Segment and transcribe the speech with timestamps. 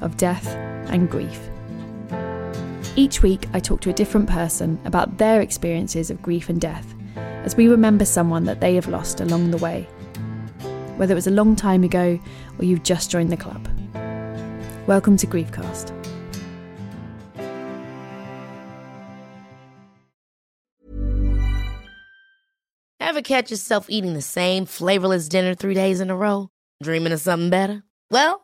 [0.00, 0.46] of death
[0.88, 1.48] and grief.
[2.96, 6.94] Each week, I talk to a different person about their experiences of grief and death
[7.16, 9.82] as we remember someone that they have lost along the way,
[10.96, 12.18] whether it was a long time ago
[12.58, 13.68] or you've just joined the club.
[14.86, 15.92] Welcome to Griefcast.
[23.00, 26.48] Ever catch yourself eating the same flavorless dinner three days in a row?
[26.82, 27.84] Dreaming of something better?
[28.10, 28.43] Well,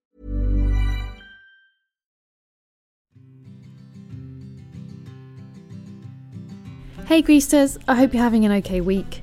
[7.11, 9.21] Hey Griefsters, I hope you're having an okay week.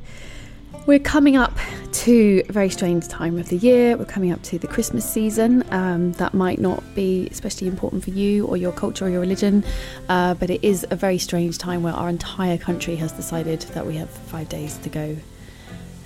[0.84, 1.56] We're coming up
[1.91, 3.97] to a very strange time of the year.
[3.97, 5.64] We're coming up to the Christmas season.
[5.72, 9.65] Um, that might not be especially important for you or your culture or your religion,
[10.10, 13.87] uh, but it is a very strange time where our entire country has decided that
[13.87, 15.16] we have five days to go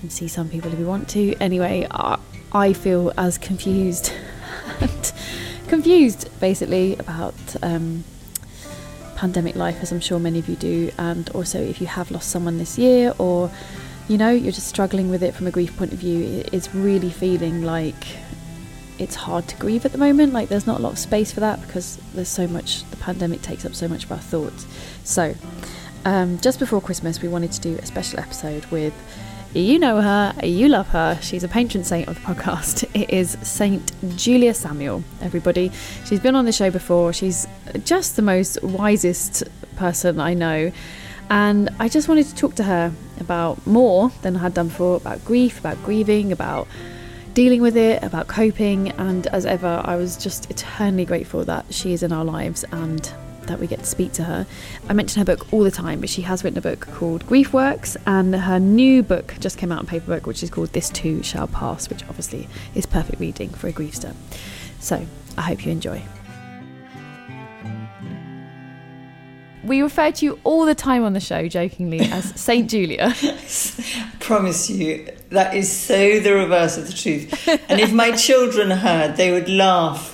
[0.02, 1.34] and see some people if we want to.
[1.40, 2.16] Anyway, I,
[2.52, 4.12] I feel as confused
[4.80, 5.12] and
[5.66, 8.04] confused basically about um,
[9.22, 12.28] pandemic life, as I'm sure many of you do, and also if you have lost
[12.28, 13.52] someone this year or
[14.08, 17.08] you know you're just struggling with it from a grief point of view, it's really
[17.08, 18.04] feeling like
[18.98, 20.32] it's hard to grieve at the moment.
[20.32, 23.42] Like there's not a lot of space for that because there's so much, the pandemic
[23.42, 24.66] takes up so much of our thoughts.
[25.04, 25.36] So,
[26.04, 28.92] um, just before Christmas, we wanted to do a special episode with
[29.54, 31.18] you know her, you love her.
[31.20, 32.88] She's a patron saint of the podcast.
[32.94, 35.70] It is Saint Julia Samuel, everybody.
[36.06, 37.12] She's been on the show before.
[37.12, 37.46] She's
[37.84, 39.44] just the most wisest
[39.76, 40.72] person I know.
[41.30, 44.96] And I just wanted to talk to her about more than I had done before
[44.96, 46.68] about grief, about grieving, about
[47.34, 48.90] dealing with it, about coping.
[48.92, 53.12] And as ever, I was just eternally grateful that she is in our lives and
[53.46, 54.46] that we get to speak to her.
[54.88, 57.52] I mention her book all the time, but she has written a book called Grief
[57.52, 61.22] Works, and her new book just came out in paperback, which is called This Too
[61.22, 64.14] Shall Pass, which obviously is perfect reading for a griefster.
[64.80, 66.02] So I hope you enjoy.
[69.64, 73.14] We refer to you all the time on the show, jokingly, as Saint Julia.
[74.18, 77.48] promise you, that is so the reverse of the truth.
[77.68, 80.11] And if my children heard, they would laugh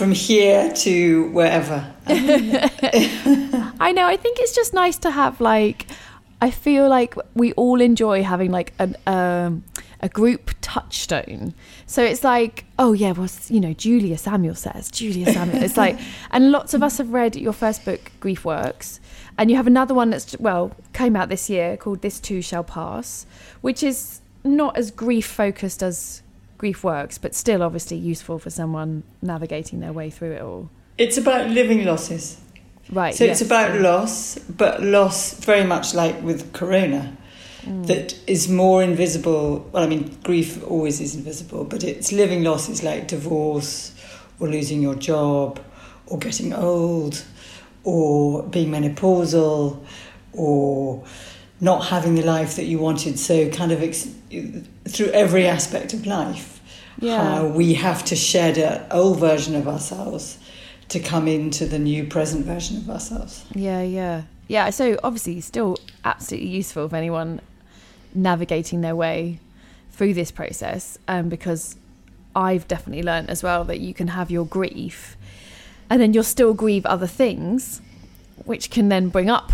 [0.00, 1.94] from here to wherever.
[2.06, 4.06] I know.
[4.06, 5.84] I think it's just nice to have like.
[6.40, 9.62] I feel like we all enjoy having like an um,
[10.00, 11.52] a group touchstone.
[11.84, 15.62] So it's like, oh yeah, well, you know, Julia Samuel says Julia Samuel.
[15.62, 16.00] It's like,
[16.30, 19.00] and lots of us have read your first book, Grief Works,
[19.36, 22.64] and you have another one that's well came out this year called This Too Shall
[22.64, 23.26] Pass,
[23.60, 26.22] which is not as grief focused as
[26.60, 30.68] Grief Works, but still obviously useful for someone navigating their way through it all.
[30.98, 32.38] It's about living losses.
[32.92, 33.14] Right.
[33.14, 33.40] So yes.
[33.40, 37.16] it's about loss, but loss very much like with Corona,
[37.66, 37.86] Mm.
[37.86, 39.68] that is more invisible.
[39.72, 43.92] Well, I mean, grief always is invisible, but it's living losses like divorce
[44.38, 45.60] or losing your job
[46.06, 47.22] or getting old
[47.84, 49.78] or being menopausal
[50.32, 51.04] or
[51.60, 53.18] not having the life that you wanted.
[53.18, 54.08] So, kind of ex-
[54.88, 56.60] through every aspect of life,
[57.00, 57.22] Yeah.
[57.22, 60.38] how we have to shed an old version of ourselves
[60.88, 63.44] to come into the new present version of ourselves.
[63.54, 64.22] Yeah, yeah.
[64.48, 67.40] Yeah, so obviously still absolutely useful for anyone
[68.14, 69.38] navigating their way
[69.92, 71.76] through this process um, because
[72.34, 75.16] I've definitely learned as well that you can have your grief
[75.88, 77.80] and then you'll still grieve other things
[78.44, 79.52] which can then bring up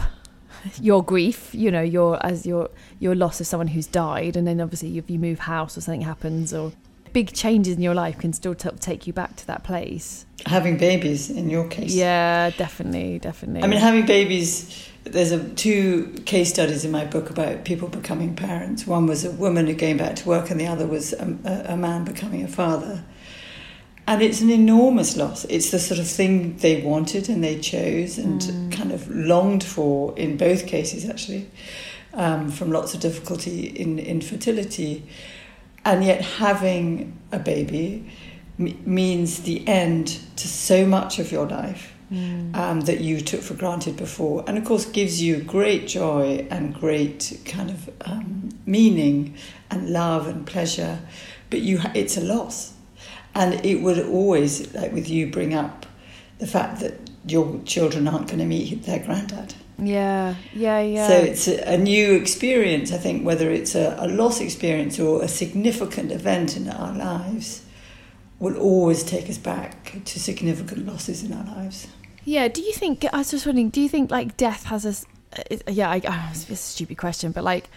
[0.80, 4.60] your grief, you know, your as your your loss of someone who's died, and then
[4.60, 6.72] obviously if you move house or something happens or
[7.12, 10.26] big changes in your life can still t- take you back to that place.
[10.44, 13.62] Having babies, in your case, Yeah, definitely, definitely.
[13.62, 14.90] I mean, having babies.
[15.04, 18.86] There's a, two case studies in my book about people becoming parents.
[18.86, 21.72] One was a woman who came back to work, and the other was a, a,
[21.74, 23.02] a man becoming a father.
[24.08, 25.44] And it's an enormous loss.
[25.46, 28.40] It's the sort of thing they wanted and they chose and
[28.72, 31.50] kind of longed for in both cases, actually,
[32.14, 35.02] um, from lots of difficulty in infertility.
[35.84, 38.08] And yet, having a baby
[38.60, 41.92] m- means the end to so much of your life
[42.54, 44.44] um, that you took for granted before.
[44.46, 49.34] And of course, gives you great joy and great kind of um, meaning
[49.68, 51.00] and love and pleasure.
[51.50, 52.74] But you, ha- it's a loss.
[53.38, 55.84] And it would always, like with you, bring up
[56.38, 56.94] the fact that
[57.26, 59.54] your children aren't going to meet their granddad.
[59.78, 61.08] yeah, yeah, yeah.
[61.08, 65.22] So it's a, a new experience, I think, whether it's a, a loss experience or
[65.22, 67.62] a significant event in our lives,
[68.38, 71.88] will always take us back to significant losses in our lives.
[72.24, 73.04] Yeah, do you think?
[73.12, 73.70] I was just wondering.
[73.70, 74.94] Do you think like death has a?
[75.40, 77.68] uh, Yeah, I, oh, it's a stupid question, but like,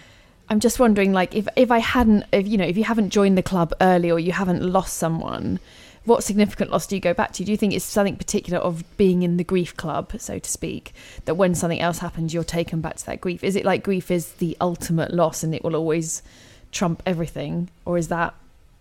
[0.49, 3.37] I'm just wondering, like, if if I hadn't, if you know, if you haven't joined
[3.37, 5.59] the club early or you haven't lost someone,
[6.05, 7.43] what significant loss do you go back to?
[7.43, 10.93] Do you think it's something particular of being in the grief club, so to speak,
[11.25, 13.43] that when something else happens, you're taken back to that grief?
[13.43, 16.23] Is it like grief is the ultimate loss and it will always
[16.71, 18.33] trump everything, or is that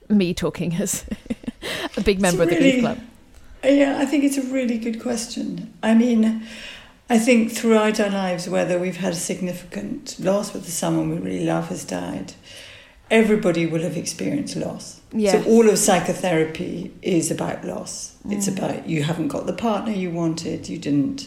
[0.09, 1.05] me talking as
[1.97, 2.99] a big member of the grief club?
[3.63, 5.75] Yeah, I think it's a really good question.
[5.83, 6.47] I mean,
[7.11, 11.47] I think throughout our lives, whether we've had a significant loss, whether someone we really
[11.47, 12.35] love has died,
[13.11, 15.01] everybody will have experienced loss.
[15.13, 15.43] Yes.
[15.43, 18.17] So all of psychotherapy is about loss.
[18.29, 18.59] It's mm.
[18.59, 21.27] about you haven't got the partner you wanted, you didn't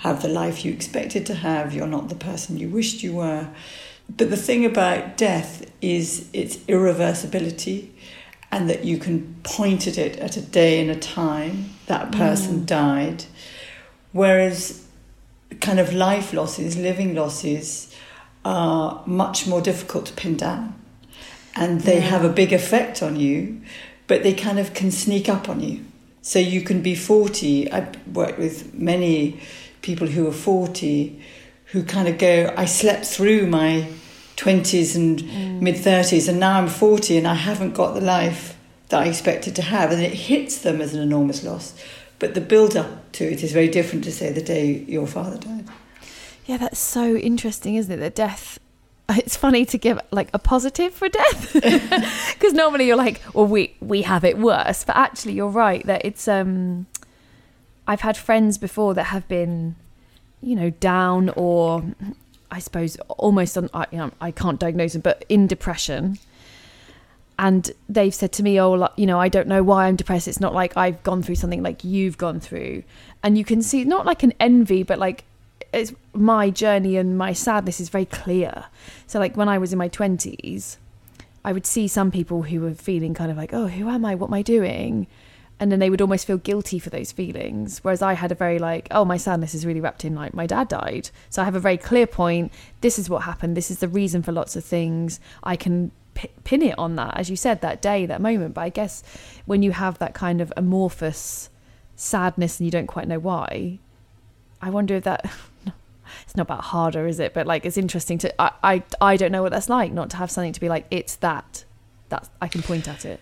[0.00, 3.48] have the life you expected to have, you're not the person you wished you were.
[4.14, 7.90] But the thing about death is its irreversibility
[8.50, 12.60] and that you can point at it at a day and a time that person
[12.60, 12.66] mm.
[12.66, 13.24] died.
[14.12, 14.86] Whereas
[15.60, 17.94] kind of life losses, living losses,
[18.44, 20.74] are much more difficult to pin down.
[21.54, 23.60] And they have a big effect on you,
[24.06, 25.84] but they kind of can sneak up on you.
[26.22, 27.72] So you can be 40.
[27.72, 29.40] I've worked with many
[29.82, 31.20] people who are 40
[31.72, 33.88] who kind of go, I slept through my
[34.36, 35.60] 20s and mm.
[35.60, 38.56] mid 30s, and now I'm 40 and I haven't got the life
[38.88, 39.90] that I expected to have.
[39.92, 41.74] And it hits them as an enormous loss.
[42.18, 45.38] But the build up to it is very different to say the day your father
[45.38, 45.66] died.
[46.46, 47.98] Yeah, that's so interesting, isn't it?
[47.98, 48.58] That death.
[49.10, 51.52] It's funny to give like a positive for death
[52.34, 56.04] because normally you're like, well, we we have it worse, but actually you're right that
[56.04, 56.28] it's.
[56.28, 56.86] um
[57.86, 59.74] I've had friends before that have been,
[60.42, 61.82] you know, down or,
[62.50, 63.70] I suppose, almost on.
[63.90, 66.18] You know, I can't diagnose them, but in depression.
[67.38, 70.26] And they've said to me, "Oh, you know, I don't know why I'm depressed.
[70.26, 72.82] It's not like I've gone through something like you've gone through."
[73.22, 75.24] And you can see not like an envy, but like
[75.72, 78.64] it's my journey and my sadness is very clear.
[79.06, 80.78] So like when I was in my 20s,
[81.44, 84.14] I would see some people who were feeling kind of like, "Oh, who am I?
[84.14, 85.06] What am I doing?"
[85.60, 87.80] And then they would almost feel guilty for those feelings.
[87.82, 90.46] Whereas I had a very like, "Oh, my sadness is really wrapped in like my
[90.46, 92.52] dad died." So I have a very clear point.
[92.80, 93.56] This is what happened.
[93.56, 95.20] This is the reason for lots of things.
[95.42, 98.54] I can p- pin it on that, as you said, that day, that moment.
[98.54, 99.04] But I guess
[99.46, 101.48] when you have that kind of amorphous
[101.94, 103.78] sadness and you don't quite know why,
[104.60, 105.24] I wonder if that
[106.24, 107.32] it's not about harder, is it?
[107.34, 110.16] But like it's interesting to I, I I don't know what that's like not to
[110.16, 111.64] have something to be like it's that
[112.08, 113.20] that I can point at it.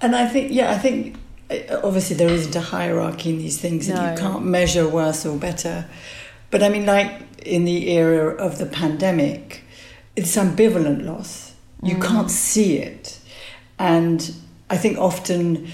[0.00, 1.16] And I think, yeah, I think
[1.48, 5.38] uh, obviously there isn't a hierarchy in these things and you can't measure worse or
[5.38, 5.86] better.
[6.50, 9.62] But I mean, like in the era of the pandemic,
[10.16, 11.51] it's ambivalent loss.
[11.82, 12.02] You mm.
[12.02, 13.18] can't see it.
[13.78, 14.34] And
[14.70, 15.68] I think often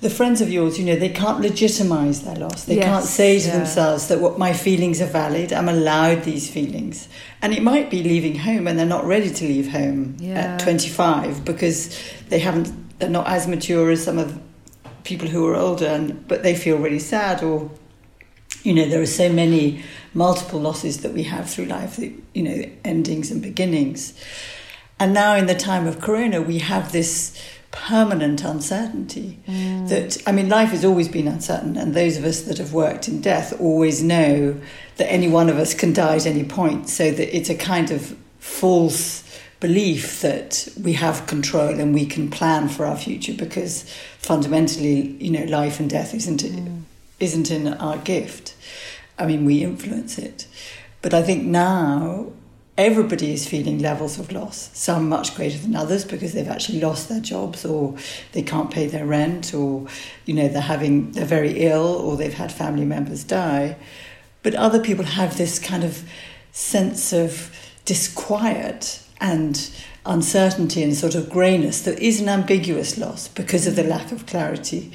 [0.00, 2.64] the friends of yours, you know, they can't legitimize their loss.
[2.64, 3.56] They Yes, can't say to yeah.
[3.58, 5.52] themselves that what my feelings are valid.
[5.52, 7.08] I'm allowed these feelings.
[7.40, 10.54] And it might be leaving home and they're not ready to leave home Yeah.
[10.54, 11.96] at 25 because
[12.28, 14.38] they haven't they're not as mature as some of
[15.04, 17.68] people who are older and but they feel really sad or
[18.62, 19.82] you know there are so many
[20.14, 24.14] multiple losses that we have through life you know endings and beginnings
[25.02, 27.36] and now in the time of corona we have this
[27.70, 29.88] permanent uncertainty mm.
[29.88, 33.08] that i mean life has always been uncertain and those of us that have worked
[33.08, 34.60] in death always know
[34.96, 36.88] that any one of us can die at any point.
[36.88, 39.28] So that it's a kind of false
[39.60, 43.84] belief that we have control and we can plan for our future because
[44.18, 46.82] fundamentally you know life and death isn't mm.
[47.20, 48.54] isn't in our gift.
[49.18, 50.46] I mean we influence it.
[51.00, 52.32] But I think now
[52.78, 57.08] everybody is feeling levels of loss, some much greater than others because they've actually lost
[57.08, 57.94] their jobs or
[58.32, 59.86] they can't pay their rent or
[60.24, 63.76] you know they're having they're very ill or they've had family members die.
[64.42, 66.02] But other people have this kind of
[66.52, 69.70] sense of disquiet and
[70.04, 74.26] uncertainty and sort of greyness that is an ambiguous loss because of the lack of
[74.26, 74.92] clarity.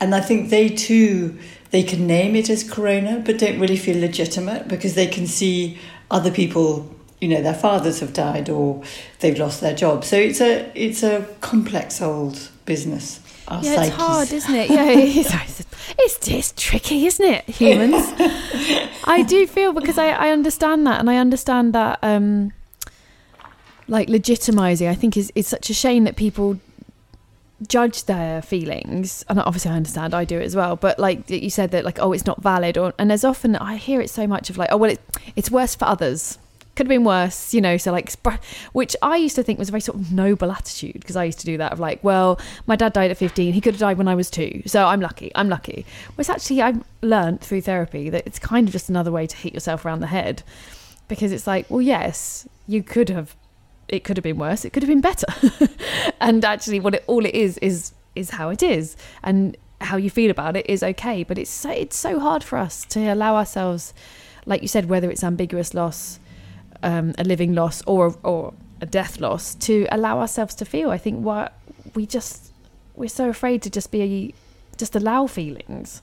[0.00, 1.38] And I think they too
[1.72, 5.78] they can name it as corona but don't really feel legitimate because they can see
[6.10, 8.82] other people you know their fathers have died or
[9.20, 10.04] they've lost their job.
[10.04, 13.20] So it's a it's a complex old business.
[13.48, 13.88] yeah, psyches.
[13.88, 14.70] it's hard, isn't it?
[14.76, 15.64] Yeah, it's,
[15.98, 17.44] it's, it's tricky, isn't it?
[17.44, 17.94] Humans.
[19.04, 22.52] I do feel because I, I understand that, and I understand that um,
[23.88, 24.88] like legitimizing.
[24.88, 26.58] I think is is such a shame that people
[27.66, 31.48] judge their feelings and obviously i understand i do it as well but like you
[31.48, 34.26] said that like oh it's not valid or and there's often i hear it so
[34.26, 35.00] much of like oh well it,
[35.36, 36.36] it's worse for others
[36.76, 37.76] could have been worse, you know.
[37.78, 38.12] So like,
[38.72, 41.40] which I used to think was a very sort of noble attitude because I used
[41.40, 43.98] to do that of like, well, my dad died at 15, he could have died
[43.98, 45.86] when I was two, so I'm lucky, I'm lucky.
[46.14, 49.54] Whereas actually, I've learned through therapy that it's kind of just another way to hit
[49.54, 50.42] yourself around the head
[51.08, 53.34] because it's like, well, yes, you could have,
[53.88, 55.26] it could have been worse, it could have been better,
[56.20, 60.10] and actually, what it all it is is is how it is, and how you
[60.10, 61.24] feel about it is okay.
[61.24, 63.94] But it's so it's so hard for us to allow ourselves,
[64.44, 66.20] like you said, whether it's ambiguous loss
[66.82, 70.90] um, a living loss or or a death loss to allow ourselves to feel.
[70.90, 71.52] I think what
[71.94, 72.52] we just
[72.94, 74.34] we're so afraid to just be
[74.76, 76.02] just allow feelings.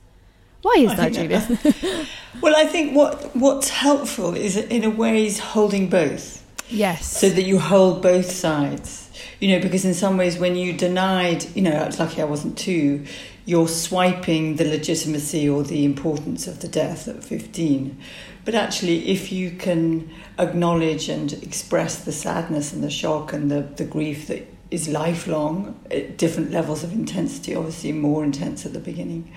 [0.62, 1.42] Why is that, Julia?
[2.42, 6.42] well, I think what what's helpful is in a way is holding both.
[6.70, 7.06] Yes.
[7.06, 9.02] So that you hold both sides.
[9.40, 12.58] You know, because in some ways when you denied, you know, it's lucky I wasn't
[12.58, 13.06] too,
[13.46, 17.98] you're swiping the legitimacy or the importance of the death at 15.
[18.46, 23.62] But actually, if you can acknowledge and express the sadness and the shock and the,
[23.62, 28.80] the grief that is lifelong at different levels of intensity, obviously more intense at the
[28.80, 29.32] beginning,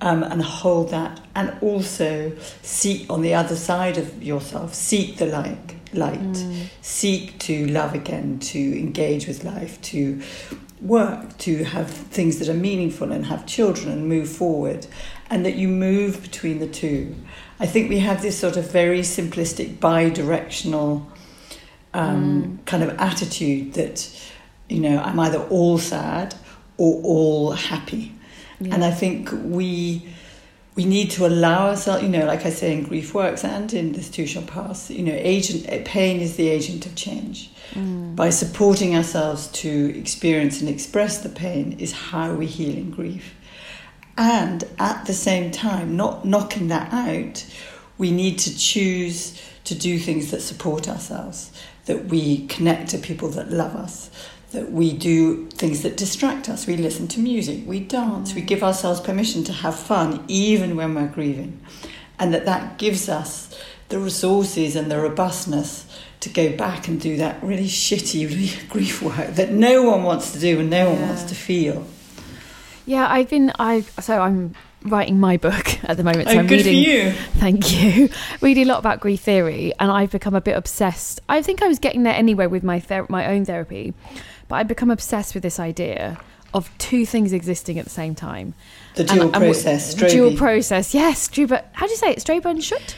[0.00, 2.32] um, and hold that, and also
[2.62, 6.66] seek on the other side of yourself, seek the light, light, mm.
[6.80, 10.22] seek to love again, to engage with life, to
[10.80, 14.86] work, to have things that are meaningful and have children and move forward,
[15.28, 17.14] and that you move between the two.
[17.60, 21.06] I think we have this sort of very simplistic bi-directional
[21.92, 22.66] um, mm.
[22.66, 24.08] kind of attitude that
[24.68, 26.34] you know I'm either all sad
[26.78, 28.14] or all happy,
[28.60, 28.74] yeah.
[28.74, 30.08] and I think we
[30.76, 33.92] we need to allow ourselves, you know, like I say in Grief Works and in
[33.92, 37.50] This Too Shall Pass, you know, agent pain is the agent of change.
[37.72, 38.16] Mm.
[38.16, 43.34] By supporting ourselves to experience and express the pain is how we heal in grief.
[44.20, 47.46] And at the same time, not knocking that out,
[47.96, 51.50] we need to choose to do things that support ourselves,
[51.86, 54.10] that we connect to people that love us,
[54.50, 56.66] that we do things that distract us.
[56.66, 60.94] We listen to music, we dance, we give ourselves permission to have fun even when
[60.94, 61.58] we're grieving.
[62.18, 63.58] And that that gives us
[63.88, 65.86] the resources and the robustness
[66.20, 70.38] to go back and do that really shitty grief work that no one wants to
[70.38, 71.86] do and no one wants to feel.
[72.90, 76.28] Yeah, I've been I so I'm writing my book at the moment.
[76.28, 77.12] So oh, I'm good reading, for you.
[77.38, 78.08] Thank you.
[78.40, 81.20] reading a lot about grief theory, and I've become a bit obsessed.
[81.28, 83.94] I think I was getting there anyway with my ther- my own therapy,
[84.48, 86.18] but I've become obsessed with this idea
[86.52, 88.54] of two things existing at the same time.
[88.96, 91.28] The dual and, process, and Dual process, yes.
[91.28, 92.18] Strube, how do you say it?
[92.18, 92.96] Strebe and Schut?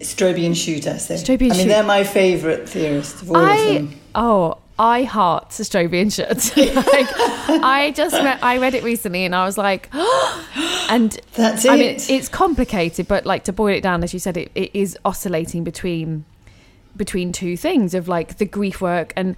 [0.00, 1.16] Strebe and Schut, I say.
[1.16, 4.00] Strebe and I mean, they're my favourite theorists of all I, of them.
[4.14, 6.56] Oh, I heart Stroebe and Schut.
[6.76, 9.88] like, I just read, I read it recently and I was like,
[10.88, 11.70] and that's it.
[11.70, 14.70] I mean, it's complicated, but like to boil it down, as you said, it, it
[14.74, 16.24] is oscillating between
[16.96, 19.36] between two things of like the grief work and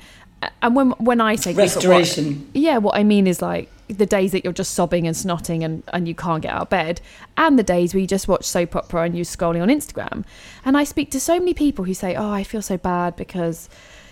[0.63, 4.07] and when when I say restoration, grief, what, yeah, what I mean is like the
[4.07, 7.01] days that you're just sobbing and snotting and, and you can't get out of bed,
[7.37, 10.25] and the days where you just watch soap opera and you're scrolling on Instagram.
[10.65, 13.69] And I speak to so many people who say, "Oh, I feel so bad because."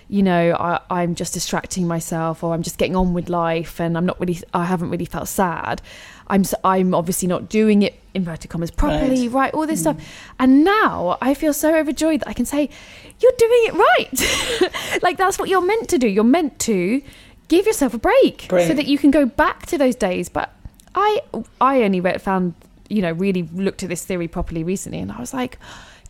[0.09, 0.53] You know,
[0.89, 4.19] I, am just distracting myself or I'm just getting on with life and I'm not
[4.19, 5.83] really, I haven't really felt sad.
[6.27, 9.35] I'm, I'm obviously not doing it, inverted commas, properly, right?
[9.35, 9.83] right all this mm.
[9.83, 9.97] stuff.
[10.39, 12.71] And now I feel so overjoyed that I can say,
[13.19, 15.01] you're doing it right.
[15.03, 16.07] like that's what you're meant to do.
[16.07, 17.03] You're meant to
[17.47, 18.71] give yourself a break Brilliant.
[18.71, 20.27] so that you can go back to those days.
[20.27, 20.51] But
[20.95, 21.21] I,
[21.61, 22.55] I only read, found,
[22.89, 25.59] you know, really looked at this theory properly recently and I was like,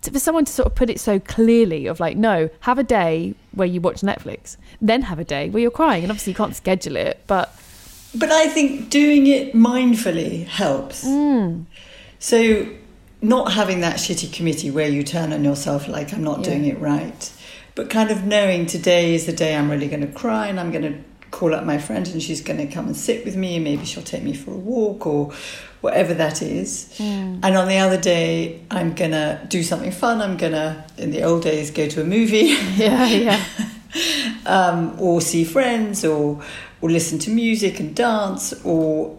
[0.01, 3.35] for someone to sort of put it so clearly of like no have a day
[3.51, 6.55] where you watch netflix then have a day where you're crying and obviously you can't
[6.55, 7.53] schedule it but
[8.15, 11.65] but i think doing it mindfully helps mm.
[12.17, 12.65] so
[13.21, 16.43] not having that shitty committee where you turn on yourself like I'm not Yeah.
[16.45, 17.31] doing it right,
[17.75, 20.71] but kind of knowing today is the day I'm really going to cry and I'm
[20.71, 20.97] going to
[21.31, 23.85] call up my friend and she's going to come and sit with me and maybe
[23.85, 25.31] she'll take me for a walk or
[25.81, 26.93] whatever that is.
[27.43, 30.21] And on the other day, I'm going to do something fun.
[30.21, 32.55] I'm going to, in the old days, go to a movie.
[32.79, 33.45] Yeah, yeah.
[34.45, 36.41] um, or see friends or
[36.81, 39.17] or listen to music and dance or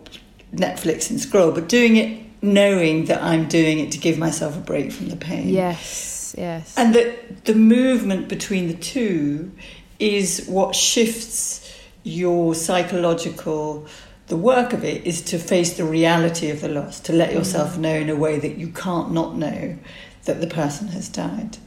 [0.54, 4.60] Netflix and scroll, but doing it knowing that I'm doing it to give myself a
[4.60, 5.48] break from the pain.
[5.48, 6.74] Yes, yes.
[6.76, 9.52] And that the movement between the two
[9.98, 11.69] is what shifts
[12.02, 13.86] your psychological
[14.30, 17.76] the work of it is to face the reality of the loss, to let yourself
[17.76, 19.76] know in a way that you can't not know
[20.24, 21.58] that the person has died.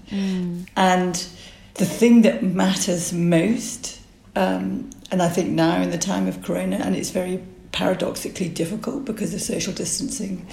[0.77, 1.15] And
[1.73, 3.99] the thing that matters most,
[4.37, 9.03] um, and I think now in the time of Corona, and it's very paradoxically difficult
[9.03, 10.47] because of social distancing,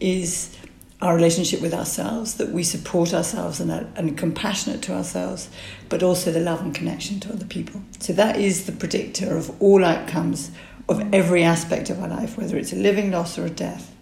[0.00, 0.54] is
[1.00, 5.50] our relationship with ourselves, that we support ourselves and and compassionate to ourselves,
[5.88, 7.82] but also the love and connection to other people.
[7.98, 10.50] So that is the predictor of all outcomes
[10.88, 13.94] of every aspect of our life, whether it's a living loss or a death,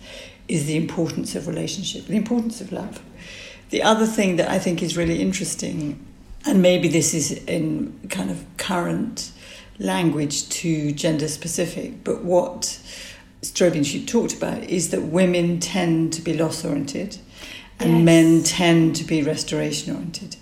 [0.48, 3.00] is the importance of relationship, the importance of love.
[3.70, 6.04] The other thing that I think is really interesting,
[6.44, 9.32] and maybe this is in kind of current
[9.78, 12.80] language to gender specific, but what
[13.42, 17.18] Stroebe and Schut talked about is that women tend to be loss oriented
[17.80, 18.04] and Yes.
[18.04, 20.36] men tend to be restoration oriented.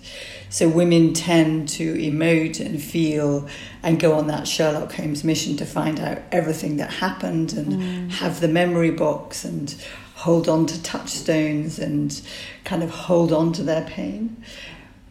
[0.49, 3.47] So women tend to emote and feel
[3.81, 8.11] and go on that Sherlock Holmes mission to find out everything that happened and mm.
[8.11, 9.73] have the memory box and
[10.15, 12.21] hold on to touchstones and
[12.65, 14.43] kind of hold on to their pain.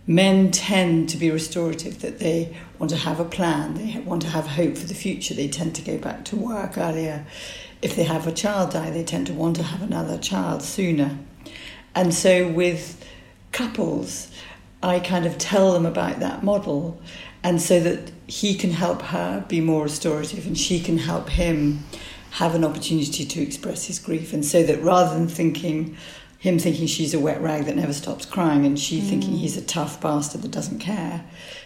[0.06, 4.28] Men tend to be restorative, that they want to have a plan, they want to
[4.28, 7.26] have hope for the future, they tend to go back to work earlier.
[7.82, 11.18] If they have a child die, they tend to want to have another child sooner.
[11.94, 13.04] And so with
[13.52, 14.30] couples,
[14.82, 17.00] I kind of tell them about that model,
[17.42, 21.84] and so that he can help her be more restorative and she can help him
[22.32, 24.32] have an opportunity to express his grief.
[24.32, 25.96] And so that rather than thinking,
[26.38, 29.38] him thinking she's a wet rag that never stops crying and she thinking mm.
[29.38, 31.24] he's a tough bastard that doesn't care,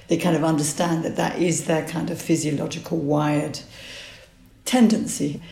[0.08, 3.60] they kind of understand that that is their kind of physiological wired
[4.64, 5.42] tendency.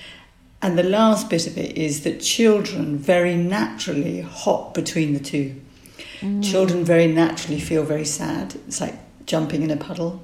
[0.63, 5.61] And the last bit of it is that children very naturally hop between the two.
[6.21, 6.43] Mm.
[6.49, 8.55] Children very naturally feel very sad.
[8.69, 8.95] It's like
[9.27, 10.23] jumping in a puddle.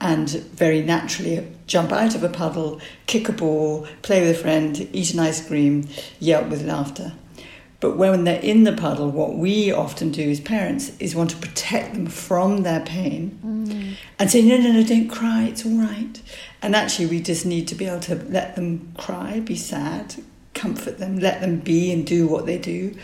[0.00, 4.88] And very naturally jump out of a puddle, kick a ball, play with a friend,
[4.92, 7.12] eat an ice cream, yelp with laughter.
[7.80, 11.36] But when they're in the puddle, what we often do as parents is want to
[11.36, 16.20] protect them from their pain and say, no, no, no, don't cry, it's all right.
[16.60, 20.16] And actually, we just need to be able to let them cry, be sad,
[20.54, 22.96] comfort them, let them be and do what they do.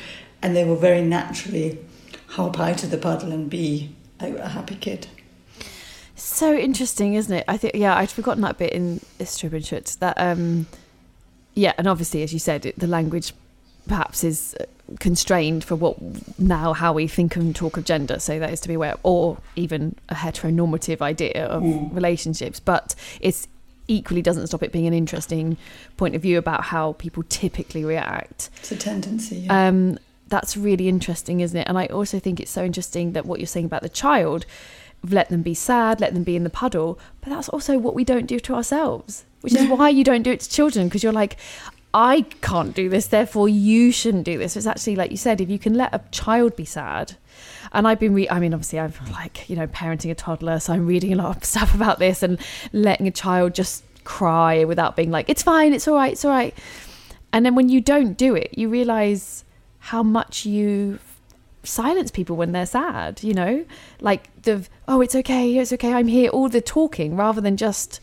[0.42, 1.78] And they will very naturally
[2.30, 5.06] hop out of the puddle and be a, a happy kid.
[6.16, 7.44] So interesting, isn't it?
[7.46, 9.98] I think yeah, I'd forgotten that bit in Stroebe and Schut.
[10.00, 10.66] That um,
[11.54, 13.32] yeah, and obviously, as you said, it, the language
[13.86, 14.56] perhaps is
[15.00, 15.96] constrained for what
[16.38, 18.18] now how we think and talk of gender.
[18.18, 21.62] So that is to be aware, or even a heteronormative idea of
[21.94, 22.60] relationships.
[22.60, 23.48] But it's
[23.88, 25.56] equally doesn't stop it being an interesting
[25.96, 28.50] point of view about how people typically react.
[28.58, 29.36] It's a tendency.
[29.36, 29.68] Yeah.
[29.68, 31.68] Um, that's really interesting, isn't it?
[31.68, 34.46] And I also think it's so interesting that what you're saying about the child,
[35.08, 38.04] let them be sad, let them be in the puddle, but that's also what we
[38.04, 41.12] don't do to ourselves, which is why you don't do it to children because you're
[41.12, 41.36] like,
[41.94, 44.56] I can't do this, therefore you shouldn't do this.
[44.56, 47.14] It's actually like you said, if you can let a child be sad.
[47.72, 50.72] And I've been, re- I mean, obviously, I'm like, you know, parenting a toddler, so
[50.72, 52.40] I'm reading a lot of stuff about this and
[52.72, 56.32] letting a child just cry without being like, it's fine, it's all right, it's all
[56.32, 56.52] right.
[57.32, 59.44] And then when you don't do it, you realize
[59.78, 60.98] how much you
[61.62, 63.64] silence people when they're sad, you know?
[64.00, 68.00] Like the, oh, it's okay, it's okay, I'm here, all the talking rather than just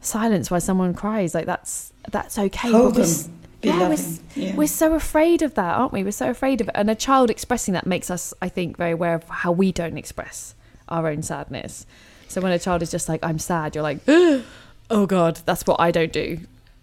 [0.00, 1.34] silence while someone cries.
[1.34, 2.70] Like that's, that's okay.
[2.70, 3.96] Hold But we're them, yeah, we're,
[4.34, 4.54] yeah.
[4.54, 6.04] we're so afraid of that, aren't we?
[6.04, 6.74] We're so afraid of it.
[6.76, 9.96] And a child expressing that makes us, I think, very aware of how we don't
[9.98, 10.54] express
[10.88, 11.86] our own sadness.
[12.28, 15.80] So when a child is just like, I'm sad, you're like, oh God, that's what
[15.80, 16.38] I don't do.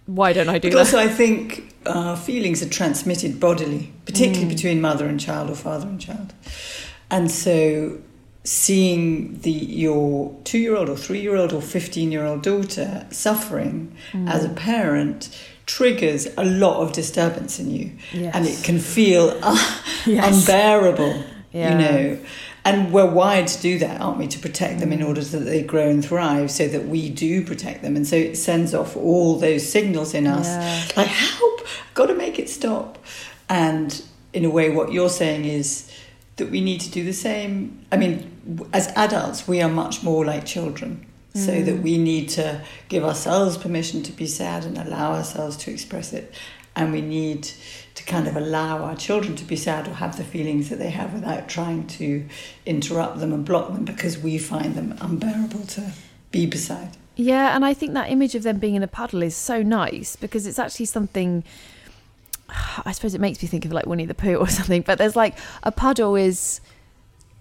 [0.06, 0.80] Why don't I do But that?
[0.80, 5.88] also, I think uh, feelings are transmitted bodily, particularly between mother and child or father
[5.88, 6.34] and child.
[7.10, 8.00] And so,
[8.44, 13.96] seeing the your two-year-old or three-year-old or fifteen-year-old daughter suffering
[14.28, 15.30] as a parent
[15.66, 19.56] triggers a lot of disturbance in you, and it can feel uh,
[20.06, 20.42] Yes.
[20.42, 21.24] unbearable.
[21.52, 21.72] Yeah.
[21.72, 22.20] You know.
[22.66, 24.28] And we're wired to do that, aren't we?
[24.28, 27.46] To protect them in order so that they grow and thrive, so that we do
[27.46, 27.96] protect them.
[27.98, 30.86] And so it sends off all those signals in us Yeah.
[30.96, 32.98] like, help, got to make it stop.
[33.50, 34.02] And
[34.32, 35.92] in a way, what you're saying is
[36.38, 37.86] that we need to do the same.
[37.92, 38.32] I mean,
[38.72, 41.06] as adults, we are much more like children.
[41.36, 41.66] So mm.
[41.66, 46.14] that we need to give ourselves permission to be sad and allow ourselves to express
[46.14, 46.32] it.
[46.76, 47.50] And we need
[47.96, 50.90] to kind of allow our children to be sad or have the feelings that they
[50.92, 52.26] have without trying to
[52.66, 55.92] interrupt them and block them because we find them unbearable to
[56.32, 56.98] be beside.
[57.16, 60.16] Yeah, and I think that image of them being in a puddle is so nice
[60.16, 61.44] because it's actually something.
[62.86, 64.82] I suppose it makes me think of like Winnie the Pooh or something.
[64.82, 66.62] But there's like a puddle is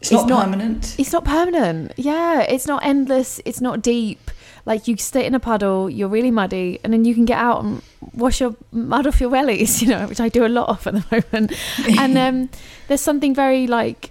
[0.02, 0.96] It's, It's not, not- permanent.
[0.98, 1.92] it's not permanent.
[1.96, 3.40] Yeah, it's not endless.
[3.44, 4.30] It's not deep.
[4.66, 7.62] Like you stay in a puddle, you're really muddy, and then you can get out
[7.64, 9.80] and wash your mud off your wellies.
[9.82, 11.52] You know, which I do a lot of at the moment.
[11.98, 12.48] and um,
[12.88, 14.10] there's something very like,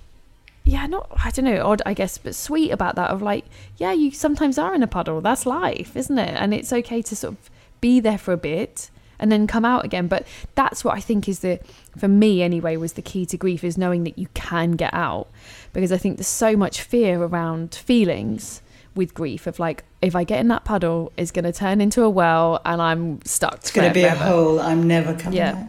[0.64, 3.10] yeah, not I don't know, odd I guess, but sweet about that.
[3.10, 3.46] Of like,
[3.78, 5.20] yeah, you sometimes are in a puddle.
[5.22, 6.36] That's life, isn't it?
[6.38, 7.50] And it's okay to sort of
[7.82, 8.90] be there for a bit
[9.22, 10.08] and then come out again.
[10.08, 11.60] But that's what I think is the,
[11.98, 15.30] for me anyway, was the key to grief is knowing that you can get out.
[15.72, 18.62] Because I think there's so much fear around feelings
[18.94, 22.04] with grief of like, if I get in that puddle, it's going to turn into
[22.04, 23.56] a well and I'm stuck.
[23.56, 24.60] It's going to be a hole.
[24.60, 25.52] I'm never coming Yeah.
[25.52, 25.66] out.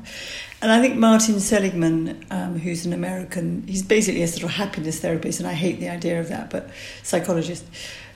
[0.60, 5.00] And I think Martin Seligman, um, who's an American, he's basically a sort of happiness
[5.00, 6.70] therapist, and I hate the idea of that, but
[7.02, 7.64] psychologist.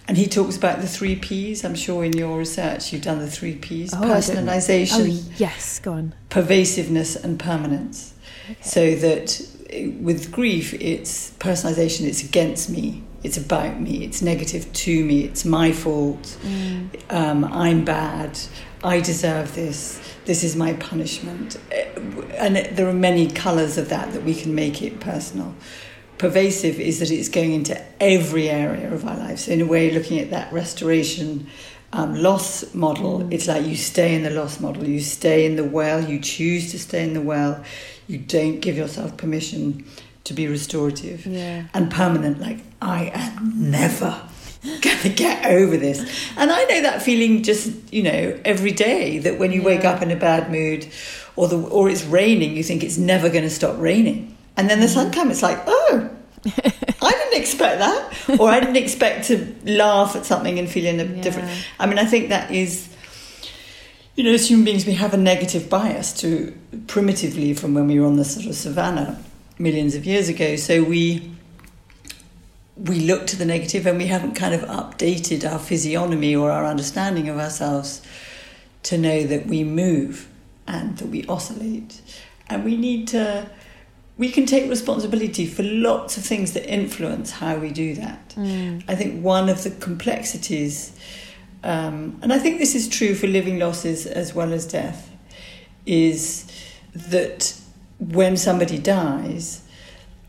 [0.09, 1.65] And he talks about the three P's.
[1.65, 4.15] I'm sure in your research you've done the three P's: Oh, I don't know.
[4.53, 6.15] personalization, Oh, yes, go on.
[6.31, 8.15] pervasiveness, and permanence.
[8.61, 9.41] So that
[9.71, 12.07] eh, with grief, it's personalization.
[12.07, 13.03] It's against me.
[13.25, 14.05] It's about me.
[14.05, 15.25] It's negative to me.
[15.25, 16.37] It's my fault.
[17.11, 18.39] Um, I'm bad.
[18.85, 20.01] I deserve this.
[20.27, 21.57] This is my punishment.
[21.73, 21.87] Eh,
[22.39, 25.55] And there are many colours of that that we can make it personal.
[26.19, 29.45] Pervasive is that it's going into every area of our lives.
[29.45, 31.47] So in a way, looking at that restoration
[31.93, 34.85] um, loss model, it's like you stay in the loss model.
[34.85, 36.03] You stay in the well.
[36.03, 37.63] You choose to stay in the well.
[38.09, 39.85] You don't give yourself permission
[40.25, 41.65] to be restorative Yeah.
[41.75, 42.41] and permanent.
[42.41, 44.21] Like I am never
[44.65, 46.01] going to get over this.
[46.37, 49.19] And I know that feeling just you know every day.
[49.19, 50.89] That when you wake up in a bad mood,
[51.37, 54.81] or the or it's raining, you think it's never going to stop raining, and then
[54.81, 55.33] the sun comes.
[55.33, 56.11] It's like oh.
[57.03, 61.01] I didn't expect that, or I didn't expect to laugh at something and feel in
[61.01, 61.49] a different.
[61.81, 62.89] I mean, I think that is,
[64.15, 67.99] you know, as human beings, we have a negative bias to primitively from when we
[67.99, 69.21] were on the sort of savannah
[69.59, 70.55] millions of years ago.
[70.55, 71.33] So we
[72.77, 76.65] we look to the negative, and we haven't kind of updated our physiognomy or our
[76.65, 78.03] understanding of ourselves
[78.85, 80.29] to know that we move
[80.69, 82.01] and that we oscillate,
[82.49, 83.51] and we need to.
[84.19, 88.35] We can take responsibility for lots of things that influence how we do that.
[88.89, 90.93] I think one of the complexities,
[91.63, 95.11] um, and I think this is true for living losses as well as death,
[95.85, 96.51] is
[96.95, 97.55] that
[97.99, 99.63] when somebody dies,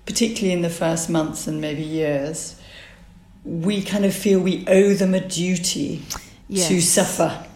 [0.06, 2.60] particularly in the first months and maybe years,
[3.45, 6.02] we kind of feel we owe them a duty
[6.67, 7.46] to suffer.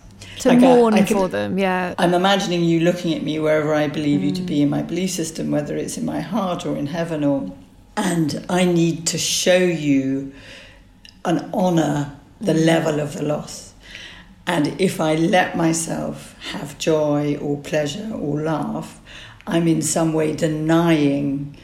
[0.42, 1.94] To Like, I- mourn I can- for them, yeah.
[2.00, 4.72] I'm imagining you looking at me wherever I believe you to be in mm.
[4.72, 7.52] my belief system, whether it's in my heart or in heaven, or
[7.96, 10.34] and I need to show you
[11.26, 12.66] and honour the mm.
[12.66, 13.74] level of the loss.
[14.48, 19.00] And if I let myself have joy or pleasure or laugh,
[19.46, 21.56] I'm in some way denying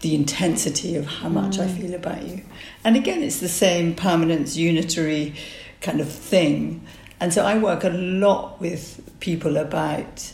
[0.00, 1.76] the intensity of how much I mm.
[1.76, 2.42] feel about you.
[2.84, 5.34] And again, it's the same permanence, unitary
[5.80, 6.86] kind of thing.
[7.20, 10.32] And so I work a lot with people about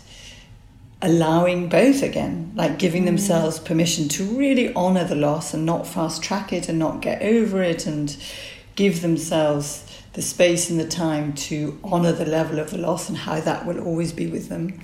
[1.02, 3.06] allowing both again, like giving mm.
[3.06, 7.22] themselves permission to really honour the loss and not fast track it and not get
[7.22, 8.16] over it and
[8.76, 9.82] give themselves
[10.14, 13.66] the space and the time to honour the level of the loss and how that
[13.66, 14.80] will always be with them.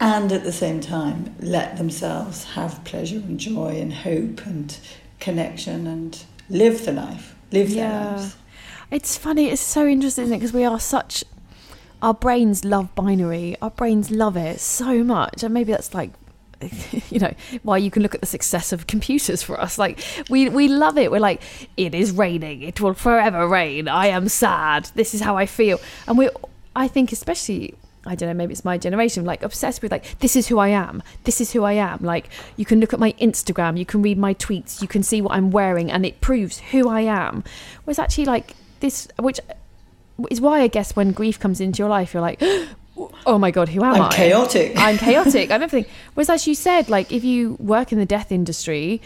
[0.00, 4.76] And at the same time, let themselves have pleasure and joy and hope and
[5.20, 8.14] connection and live the life, live their Yeah.
[8.16, 8.36] lives.
[8.90, 9.50] It's funny.
[9.50, 10.38] It's so interesting, isn't it?
[10.38, 11.24] Because we are such.
[12.00, 13.56] Our brains love binary.
[13.60, 16.10] Our brains love it so much, and maybe that's like,
[17.10, 19.78] you know, why you can look at the success of computers for us.
[19.78, 21.10] Like we we love it.
[21.10, 21.42] We're like,
[21.76, 22.62] it is raining.
[22.62, 23.88] It will forever rain.
[23.88, 24.90] I am sad.
[24.94, 25.80] This is how I feel.
[26.06, 26.30] And we,
[26.74, 27.74] I think, especially.
[28.06, 30.68] I don't know, maybe it's my generation, like obsessed with like, this is who I
[30.68, 31.02] am.
[31.24, 31.98] This is who I am.
[32.00, 35.20] Like, you can look at my Instagram, you can read my tweets, you can see
[35.20, 37.44] what I'm wearing, and it proves who I am.
[37.84, 39.40] Whereas actually, like, this, which
[40.30, 42.42] is why I guess when grief comes into your life, you're like,
[43.26, 44.08] oh my God, who am I'm I?
[44.10, 44.72] chaotic.
[44.76, 45.50] I'm chaotic.
[45.50, 45.90] I'm everything.
[46.14, 49.00] Whereas, as you said, like, if you work in the death industry,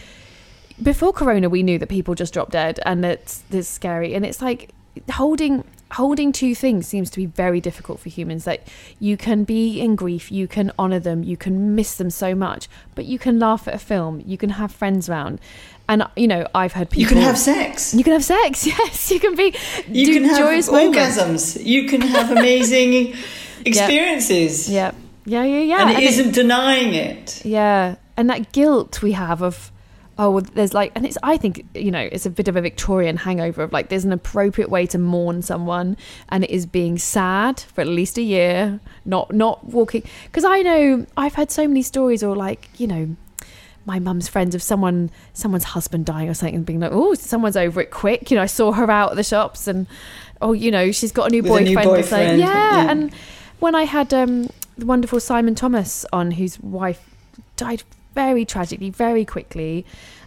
[0.81, 4.15] before Corona, we knew that people just drop dead and that's, that's scary.
[4.15, 4.71] And it's like
[5.11, 8.45] holding, holding two things seems to be very difficult for humans.
[8.45, 8.67] That
[8.99, 12.67] you can be in grief, you can honor them, you can miss them so much,
[12.95, 15.39] but you can laugh at a film, you can have friends around.
[15.89, 17.01] And you know, I've heard people.
[17.01, 17.93] You can have sex.
[17.93, 18.65] You can have sex.
[18.73, 19.53] Yes, you can be.
[19.87, 21.17] You do can have joyous orgasms.
[21.17, 21.57] moments.
[21.57, 23.15] You can have amazing
[23.65, 24.69] experiences.
[24.69, 24.91] Yeah,
[25.25, 25.81] yeah, yeah, yeah.
[25.81, 27.45] And it And it- isn't denying it.
[27.45, 29.71] Yeah, and that guilt we have of
[30.19, 32.61] oh, well, there's like, and it's I think you know it's a bit of a
[32.61, 35.97] Victorian hangover of like there's an appropriate way to mourn someone,
[36.29, 40.03] and it is being sad for at least a year, not not walking.
[40.25, 43.15] Because I know I've had so many stories, or like you know.
[43.85, 47.57] My mum's friends of someone, someone's husband dying or something, and being like, "Oh, someone's
[47.57, 49.87] over it quick." You know, I saw her out at the shops, and
[50.41, 52.39] oh, you know, she's got a new With a new boyfriend.
[52.39, 52.91] Like, yeah, yeah.
[52.91, 53.13] and
[53.59, 57.09] when I had um, the wonderful Simon Thomas on, whose wife
[57.55, 59.85] died very tragically, very quickly,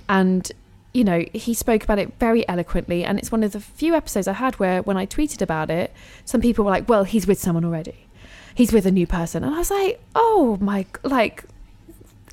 [0.08, 0.50] and
[0.92, 3.04] you know he spoke about it very eloquently.
[3.04, 5.92] And it's one of the few episodes I had where, when I tweeted about it,
[6.24, 8.06] some people were like, "Well, he's with someone already.
[8.54, 11.44] He's with a new person," and I was like, "Oh my, like."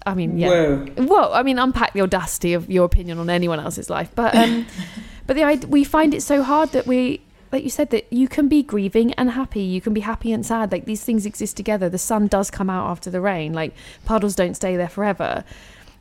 [0.06, 0.50] I mean, yeah.
[0.50, 0.86] Whoa.
[0.98, 4.66] Well, I mean, unpack the audacity of your opinion on anyone else's life, but um,
[5.28, 8.48] but the we find it so hard that we, like you said, that you can
[8.48, 9.62] be grieving and happy.
[9.62, 10.72] You can be happy and sad.
[10.72, 11.90] Like these things exist together.
[11.90, 13.54] The sun does come out after the rain.
[13.54, 13.74] Like
[14.06, 15.44] puddles don't stay there forever.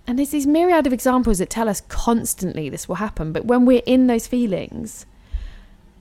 [0.06, 3.32] And there's these myriad of examples that tell us constantly this will happen.
[3.32, 5.06] But when we're in those feelings,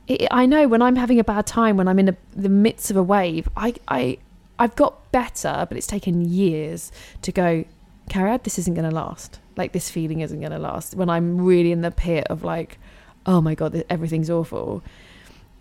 [0.07, 2.89] it, I know when I'm having a bad time, when I'm in a, the midst
[2.89, 4.17] of a wave, I, I,
[4.57, 7.63] I've got better, but it's taken years to go,
[8.11, 9.39] Cariad, this isn't going to last.
[9.55, 10.95] Like this feeling isn't going to last.
[10.95, 12.77] When I'm really in the pit of like,
[13.25, 14.83] oh my god, everything's awful,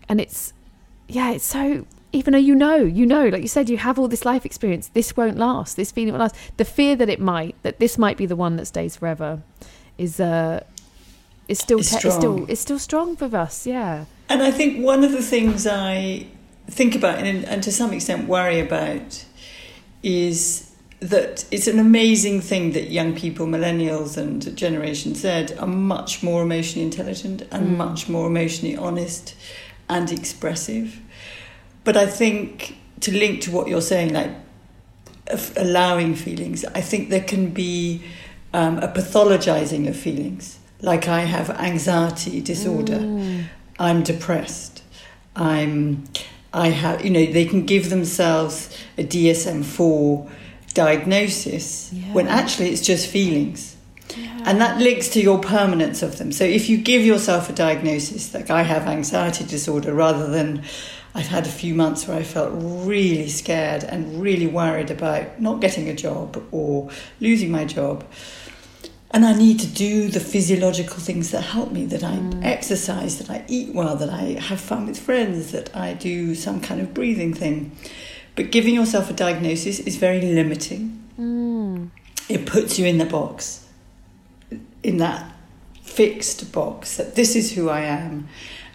[0.09, 0.53] and it's,
[1.09, 1.87] yeah, it's so.
[2.13, 4.89] Even though you know, you know, like you said, you have all this life experience.
[4.89, 5.77] This won't last.
[5.77, 6.57] This feeling won't last.
[6.57, 9.43] The fear that it might, that this might be the one that stays forever,
[9.97, 10.65] is uh,
[11.47, 12.49] is still It's te- still strong.
[12.49, 13.65] is still strong for us.
[13.65, 14.07] Yeah.
[14.29, 16.27] And I think one of the things I
[16.67, 19.25] think about and, and to some extent worry about
[20.03, 20.70] is
[21.01, 26.43] that it's an amazing thing that young people, millennials and Generation Z, are much more
[26.43, 29.35] emotionally intelligent and much more emotionally honest
[29.89, 31.01] and expressive.
[31.85, 34.31] But I think to link to what you're saying, like
[35.57, 38.03] allowing feelings, I think there can be
[38.53, 40.59] um, a pathologizing of feelings.
[40.83, 43.01] Like I have anxiety disorder,
[43.79, 44.83] I'm depressed,
[45.35, 46.05] I'm,
[46.53, 50.31] I have, you know, they can give themselves a DSM 4
[50.75, 53.77] diagnosis when actually it's just feelings.
[54.45, 56.33] And that links to your permanence of them.
[56.33, 60.65] So if you give yourself a diagnosis, like I have anxiety disorder, rather than
[61.15, 65.61] I've had a few months where I felt really scared and really worried about not
[65.61, 68.05] getting a job or losing my job.
[69.13, 72.45] And I need to do the physiological things that help me, that I mm.
[72.45, 76.61] exercise, that I eat well, that I have fun with friends, that I do some
[76.61, 77.77] kind of breathing thing.
[78.37, 81.03] But giving yourself a diagnosis is very limiting.
[81.19, 81.91] Mm.
[82.29, 83.67] It puts you in the box,
[84.83, 85.33] in that
[85.83, 88.29] fixed box, that this is who I am.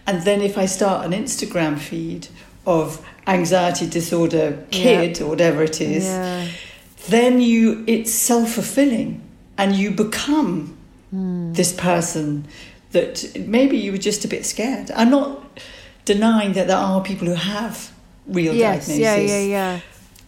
[0.05, 2.27] And then if I start an Instagram feed
[2.67, 6.47] of anxiety disorder kid or whatever it is, Yeah.
[7.07, 9.21] then you it's self-fulfilling
[9.57, 10.77] and you become
[11.13, 11.55] mm.
[11.55, 12.45] this person
[12.91, 14.91] that maybe you were just a bit scared.
[14.91, 15.59] I'm not
[16.05, 17.91] denying that there are people who have
[18.27, 18.87] real Yes.
[18.87, 18.99] diagnoses.
[18.99, 19.15] Yeah.
[19.17, 19.41] Yeah.
[19.41, 19.79] Yeah.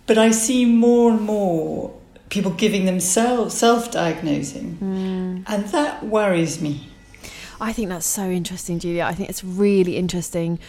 [0.06, 1.94] But I see more and more
[2.30, 5.40] people giving themselves self-diagnosing, hmm.
[5.48, 6.90] and that worries me.
[7.60, 9.04] I think that's so interesting, Julia.
[9.04, 10.60] I think it's really interesting.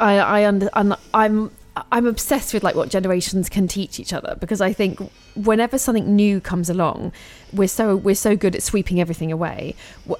[0.00, 1.50] I, I under, I'm, I'm,
[1.92, 5.00] I'm obsessed with like what generations can teach each other because I think
[5.34, 7.12] whenever something new comes along,
[7.52, 9.74] we're so we're so good at sweeping everything away.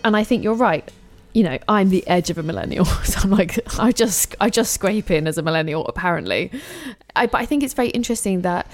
[0.04, 0.90] And I think you're right.
[1.34, 4.72] You know, I'm the edge of a millennial, so I'm like, I just, I just
[4.72, 6.50] scrape in as a millennial, apparently.
[7.14, 8.66] I, but I think it's very interesting that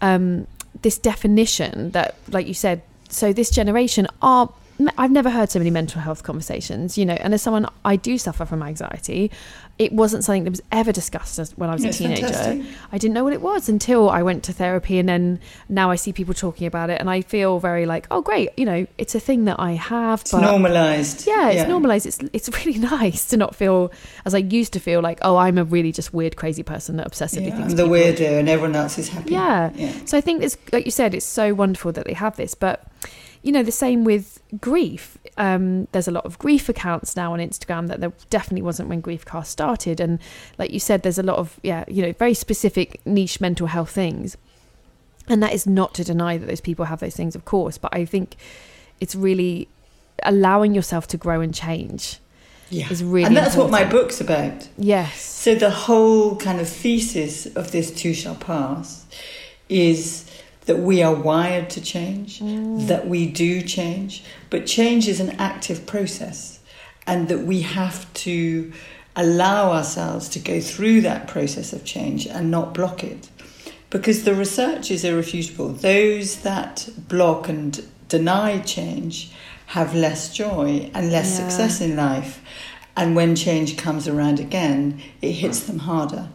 [0.00, 0.46] um,
[0.82, 4.52] this definition that, like you said, so this generation are.
[4.98, 8.18] I've never heard so many mental health conversations, you know, and as someone I do
[8.18, 9.30] suffer from anxiety,
[9.76, 12.26] it wasn't something that was ever discussed when I was Yeah, a teenager.
[12.28, 12.62] fantastic.
[12.92, 15.96] I didn't know what it was until I went to therapy, and then now I
[15.96, 19.16] see people talking about it, and I feel very like, oh, great, you know, it's
[19.16, 20.20] a thing that I have.
[20.20, 21.26] It's normalized.
[21.26, 22.06] yeah, it's normalized.
[22.06, 23.90] It's it's really nice to not feel
[24.24, 27.10] as I used to feel like, oh, I'm a really just weird, crazy person that
[27.10, 29.32] obsessively Yeah, thinks I'm the weirdo, and everyone else is happy.
[29.32, 29.70] yeah.
[29.74, 29.92] yeah.
[30.04, 32.54] So I think it's like you said, it's so wonderful that they have this.
[32.54, 32.84] But
[33.44, 35.18] you know, the same with grief.
[35.36, 39.02] Um, there's a lot of grief accounts now on Instagram that there definitely wasn't when
[39.02, 40.00] Griefcast started.
[40.00, 40.18] And
[40.56, 43.90] like you said, there's a lot of yeah, you know, very specific niche mental health
[43.90, 44.38] things.
[45.28, 47.76] And that is not to deny that those people have those things, of course.
[47.76, 48.36] But I think
[48.98, 49.68] it's really
[50.22, 52.20] allowing yourself to grow and change.
[52.70, 52.90] Yeah.
[52.90, 54.68] is really and that's what my book's about.
[54.78, 55.20] Yes.
[55.20, 59.04] So the whole kind of thesis of this too shall pass
[59.68, 60.23] is
[60.66, 62.86] that we are wired to change, mm.
[62.86, 66.60] that we do change, but change is an active process,
[67.06, 68.72] and that we have to
[69.16, 73.28] allow ourselves to go through that process of change and not block it.
[73.90, 75.68] Because the research is irrefutable.
[75.68, 79.30] Those that block and deny change
[79.66, 81.48] have less joy and less Yeah.
[81.48, 82.40] success in life.
[82.96, 86.28] And when change comes around again, it hits them harder.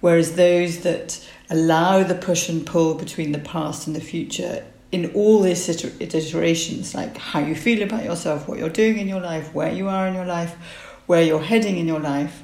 [0.00, 5.12] Whereas those that allow the push and pull between the past and the future in
[5.12, 9.54] all these iterations, like how you feel about yourself, what you're doing in your life,
[9.54, 10.54] where you are in your life,
[11.06, 12.42] where you're heading in your life,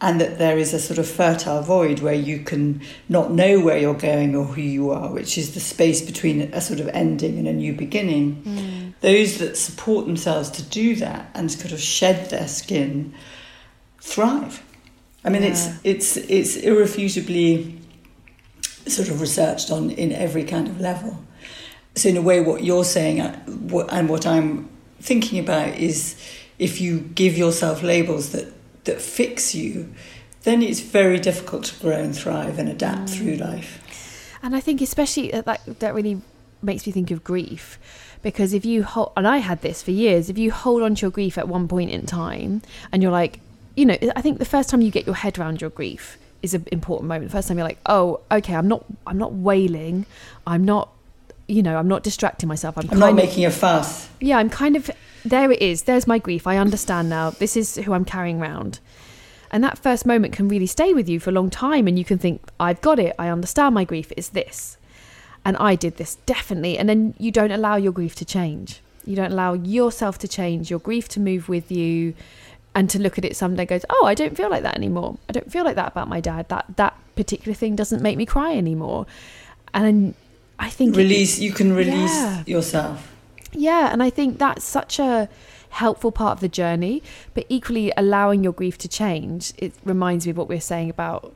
[0.00, 3.76] and that there is a sort of fertile void where you can not know where
[3.76, 7.38] you're going or who you are, which is the space between a sort of ending
[7.38, 8.42] and a new beginning.
[8.44, 8.94] Mm.
[9.00, 13.12] Those that support themselves to do that and sort of shed their skin
[14.00, 14.62] thrive.
[15.24, 17.77] I mean, it's it's it's irrefutably
[18.90, 21.22] sort of researched on in every kind of level.
[21.94, 23.38] So in a way, what you're saying uh,
[23.90, 24.68] and what I'm
[25.00, 26.16] thinking about is
[26.58, 28.52] if you give yourself labels that
[28.84, 29.92] that fix you,
[30.42, 34.34] then it's very difficult to grow and thrive and adapt through life.
[34.42, 36.20] And I think especially uh, that that really
[36.62, 37.78] makes me think of grief
[38.22, 41.02] because if you hold and I had this for years if you hold on to
[41.02, 43.38] your grief at one point in time and you're like
[43.76, 46.54] you know I think the first time you get your head around your grief is
[46.54, 50.06] an important moment the first time you're like oh okay I'm not I'm not wailing
[50.46, 50.90] I'm not
[51.46, 54.08] you know I'm not distracting myself I'm, I'm not of making a fuss.
[54.20, 54.90] yeah, I'm kind of
[55.24, 55.82] there it is.
[55.82, 56.46] There's my grief.
[56.46, 57.30] I understand now.
[57.30, 58.80] This is who I'm carrying around.
[59.50, 62.04] And that first moment can really stay with you for a long time and you
[62.04, 63.14] can think, I've got it.
[63.18, 64.12] I understand my grief.
[64.16, 64.76] It's this.
[65.44, 66.76] And I did this definitely.
[66.76, 68.80] And then you don't allow your grief to change.
[69.06, 72.14] You don't allow yourself to change, your grief to move with you
[72.78, 75.10] and to look at it someday goes, Oh, I don't feel like that anymore.
[75.28, 76.48] I don't feel like that about my dad.
[76.48, 79.00] That that particular thing doesn't make me cry anymore.
[79.74, 80.14] And
[80.58, 81.38] I think it- Release.
[81.46, 82.42] You can release Yeah.
[82.54, 82.96] yourself.
[83.52, 85.28] yeah, and I think that's such a
[85.70, 87.02] helpful part of the journey,
[87.34, 89.52] but equally allowing your grief to change.
[89.58, 91.34] It reminds me of what we are saying about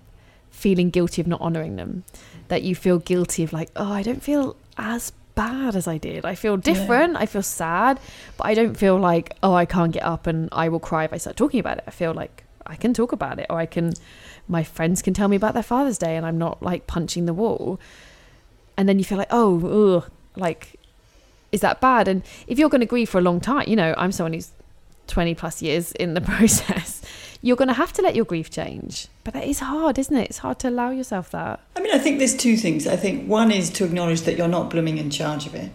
[0.50, 2.04] feeling guilty of not honoring them.
[2.48, 6.24] That you feel guilty of like, oh, I don't feel as bad as I did.
[6.24, 7.16] I feel different.
[7.16, 7.98] I feel sad,
[8.36, 11.12] but I don't feel like, oh, I can't get up and I will cry if
[11.12, 11.84] I start talking about it.
[11.86, 13.92] I feel like I can talk about it or I can
[14.48, 17.34] my friends can tell me about their Father's Day and I'm not like punching the
[17.34, 17.80] wall.
[18.76, 20.78] And then you feel like, oh, ugh, like
[21.52, 22.08] is that bad?
[22.08, 24.50] And if you're going to grieve for a long time, you know, I'm someone who's
[25.06, 27.02] 20 plus years in the process,
[27.42, 29.08] you're going to have to let your grief change.
[29.24, 30.30] But that is hard, isn't it?
[30.30, 31.60] It's hard to allow yourself that.
[31.76, 32.86] I mean, I think there's two things.
[32.86, 35.70] I think one is to acknowledge that you're not blooming in charge of it.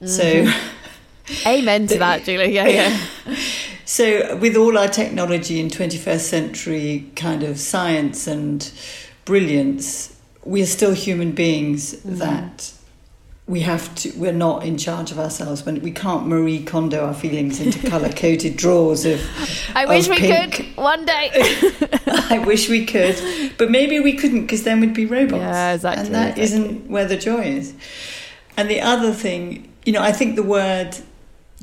[0.00, 0.06] Mm-hmm.
[0.06, 0.52] So.
[1.46, 2.54] Amen to that, Julie.
[2.54, 3.00] Yeah, yeah.
[3.86, 8.70] So, with all our technology and 21st century kind of science and
[9.24, 12.72] brilliance, we are still human beings that
[13.50, 15.66] we have to, we're not in charge of ourselves.
[15.66, 19.20] When we can't Marie Kondo our feelings into color coded drawers of.
[19.74, 20.54] I wish of we pink.
[20.54, 21.30] could one day.
[22.06, 23.20] I wish we could,
[23.58, 25.40] but maybe we couldn't because then we'd be robots.
[25.40, 26.74] Yeah, exactly, And that exactly.
[26.74, 27.74] not where the joy is.
[28.56, 30.96] And the other thing, you know, I think the word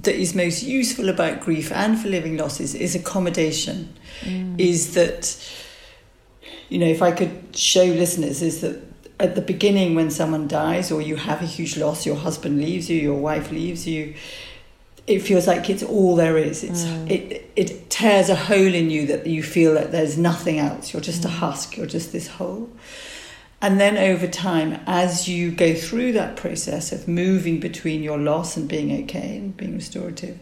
[0.04, 3.96] that is most useful about grief and for living losses is accommodation.
[4.22, 4.60] Mm.
[4.60, 5.38] Is that,
[6.68, 8.87] you know, if I could show listeners, is that
[9.20, 12.90] at the beginning when someone dies or you have a huge loss, your husband leaves
[12.90, 14.14] you, your wife leaves you,
[15.08, 16.64] it feels like it's all there is.
[16.64, 17.10] It's mm.
[17.10, 20.94] it it tears a hole in you that you feel that there's nothing else.
[20.94, 21.32] You're just a mm.
[21.32, 21.78] husk.
[21.78, 22.70] You're just this hole.
[23.60, 28.56] And then over time, as you go through that process of moving between your loss
[28.56, 30.38] and being okay and being restorative,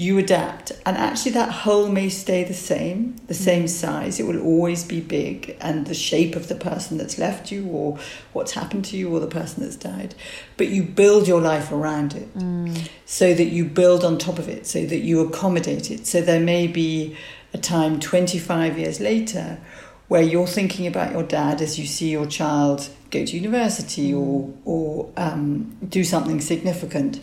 [0.00, 0.72] you adapt.
[0.86, 3.44] And actually, that hole may stay the same, the mm.
[3.44, 4.18] same size.
[4.18, 7.98] It will always be big, and the shape of the person that's left you, or
[8.32, 10.14] what's happened to you, or the person that's died.
[10.56, 12.88] But you build your life around it mm.
[13.04, 16.06] so that you build on top of it, so that you accommodate it.
[16.06, 17.14] So there may be
[17.52, 19.60] a time 25 years later
[20.08, 24.46] where you're thinking about your dad as you see your child go to university or
[24.46, 24.56] mm.
[24.64, 27.20] or um, do something significant,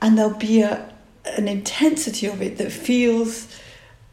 [0.00, 0.93] and there'll be a
[1.24, 3.48] an intensity of it that feels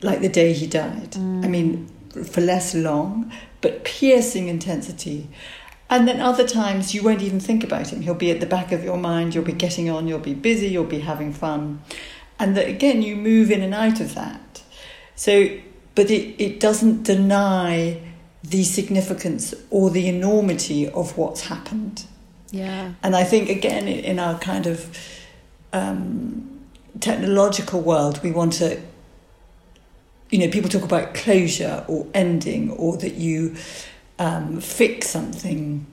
[0.01, 1.15] like the day he died.
[1.15, 1.87] I mean,
[2.23, 3.31] for less long,
[3.61, 5.29] but piercing intensity.
[5.89, 8.01] And then other times you won't even think about him.
[8.01, 9.35] He'll be at the back of your mind.
[9.35, 10.07] You'll be getting on.
[10.07, 10.67] You'll be busy.
[10.67, 11.81] You'll be having fun,
[12.39, 14.63] and that again you move in and out of that.
[15.15, 15.49] So,
[15.93, 18.01] but it, it doesn't deny
[18.43, 22.05] the significance or the enormity of what's happened.
[22.51, 22.93] Yeah.
[23.03, 24.97] And I think, again, in in our kind of
[25.73, 26.50] um,
[26.99, 28.81] technological world, we want to
[30.31, 33.55] you know, people talk about closure or ending or that you
[34.17, 35.85] um, fix something.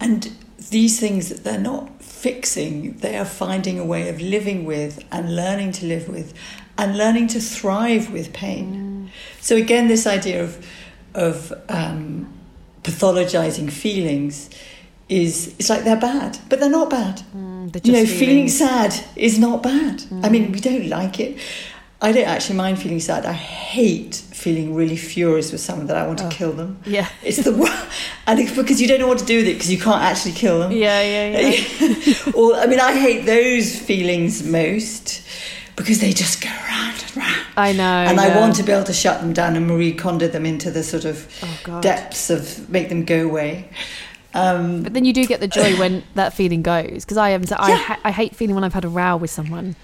[0.00, 0.34] And
[0.70, 5.36] these things that they're not fixing, they are finding a way of living with and
[5.36, 6.32] learning to live with
[6.78, 9.10] and learning to thrive with pain.
[9.10, 9.42] Mm.
[9.42, 10.66] So again, this idea of
[11.14, 12.32] of um,
[12.82, 14.50] pathologizing feelings
[15.08, 17.22] is it's like they're bad, but they're not bad.
[17.36, 20.00] Mm, they're you know, feeling sad is not bad.
[20.00, 20.24] Mm.
[20.24, 21.38] I mean, we don't like it.
[22.00, 23.24] I don't actually mind feeling sad.
[23.24, 26.78] I hate feeling really furious with someone that I want to oh, kill them.
[26.84, 27.88] Yeah, it's the worst,
[28.26, 30.32] and it's because you don't know what to do with it because you can't actually
[30.32, 30.72] kill them.
[30.72, 32.32] Yeah, yeah, yeah.
[32.34, 35.26] or I mean, I hate those feelings most
[35.76, 37.46] because they just go round and round.
[37.56, 38.24] I know, and yeah.
[38.24, 40.82] I want to be able to shut them down and Marie Kondo them into the
[40.82, 41.28] sort of
[41.68, 43.68] oh, depths of make them go away.
[44.34, 47.44] Um, but then you do get the joy when that feeling goes because I am.
[47.46, 47.96] So yeah.
[48.04, 49.76] I, I hate feeling when I've had a row with someone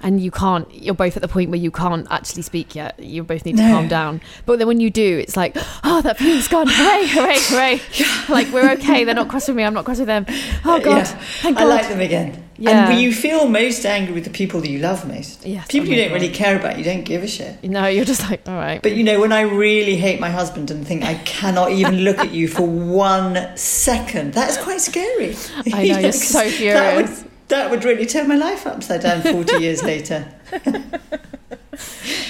[0.00, 3.22] and you can't you're both at the point where you can't actually speak yet you
[3.22, 3.74] both need to no.
[3.74, 7.38] calm down but then when you do it's like oh that feeling's gone hooray hooray
[7.38, 7.80] hooray
[8.28, 10.24] like we're okay they're not cross with me i'm not cross with them
[10.64, 11.04] oh god, yeah.
[11.04, 11.64] Thank god.
[11.64, 12.88] i like them again yeah.
[12.90, 15.44] And you feel most angry with the people that you love most.
[15.44, 17.62] Yes, people you don't really care about, you don't give a shit.
[17.62, 18.80] No, you're just like, all right.
[18.82, 22.18] But you know, when I really hate my husband and think I cannot even look
[22.18, 25.36] at you for one second, that's quite scary.
[25.70, 29.82] I know, you're so furious that would really turn my life upside down 40 years
[29.82, 30.26] later.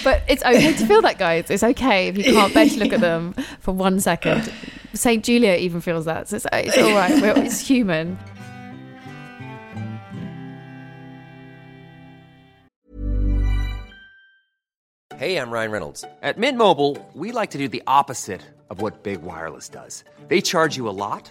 [0.05, 1.51] but it's okay to feel that, guys.
[1.51, 4.51] It's okay if you can't bear to look at them for one second.
[4.95, 5.25] St.
[5.25, 7.21] Julia even feels that, so it's, it's all right.
[7.21, 8.19] We're, it's human.
[15.17, 16.05] Hey, I'm Ryan Reynolds.
[16.21, 20.05] At Mint Mobile, we like to do the opposite of what Big Wireless does.
[20.29, 21.31] They charge you a lot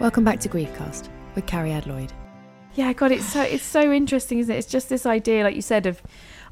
[0.00, 2.12] Welcome back to Griefcast with Cariad Lloyd.
[2.74, 4.58] Yeah, God, it's so it's so interesting, isn't it?
[4.58, 6.00] It's just this idea, like you said, of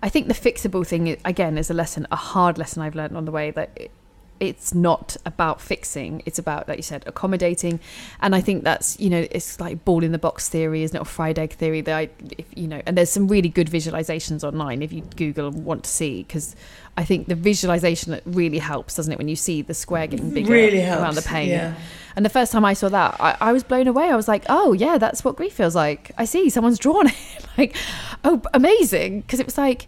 [0.03, 3.25] I think the fixable thing again is a lesson, a hard lesson I've learned on
[3.25, 3.79] the way that
[4.41, 7.81] it's not about fixing it's about like you said accommodating.
[8.21, 11.01] And i think that's you know it's like ball in the box theory isn't it?
[11.01, 12.09] Or fried egg theory that I,
[12.39, 15.85] if, you know and there's some really good visualizations online if you google and want
[15.85, 16.55] to see because
[16.97, 19.19] i think the visualization that really helps doesn't it?
[19.19, 21.75] When you see the square getting bigger really helps, around the pain yeah.
[22.15, 24.11] and the first time i saw that I, I was blown away.
[24.11, 26.13] I was like oh yeah that's what grief feels like.
[26.19, 27.15] I see someone's drawn it.
[27.59, 27.77] Like
[28.25, 29.23] oh amazing.
[29.23, 29.87] Because it was like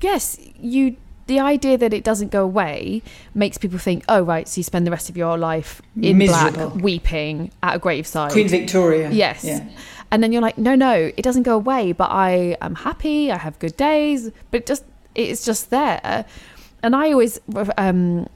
[0.00, 0.96] yes you
[1.32, 3.00] the idea that it doesn't go away
[3.34, 6.70] makes people think, oh, right, so you spend the rest of your life in Miserable.
[6.70, 8.32] black, weeping at a graveside.
[8.32, 9.10] Queen Victoria.
[9.10, 9.42] Yes.
[9.42, 9.66] Yeah.
[10.10, 13.38] And then you're like, no, no, it doesn't go away, but I am happy, I
[13.38, 16.26] have good days, but it just, it's just there.
[16.82, 17.40] And I always,
[17.78, 18.28] um,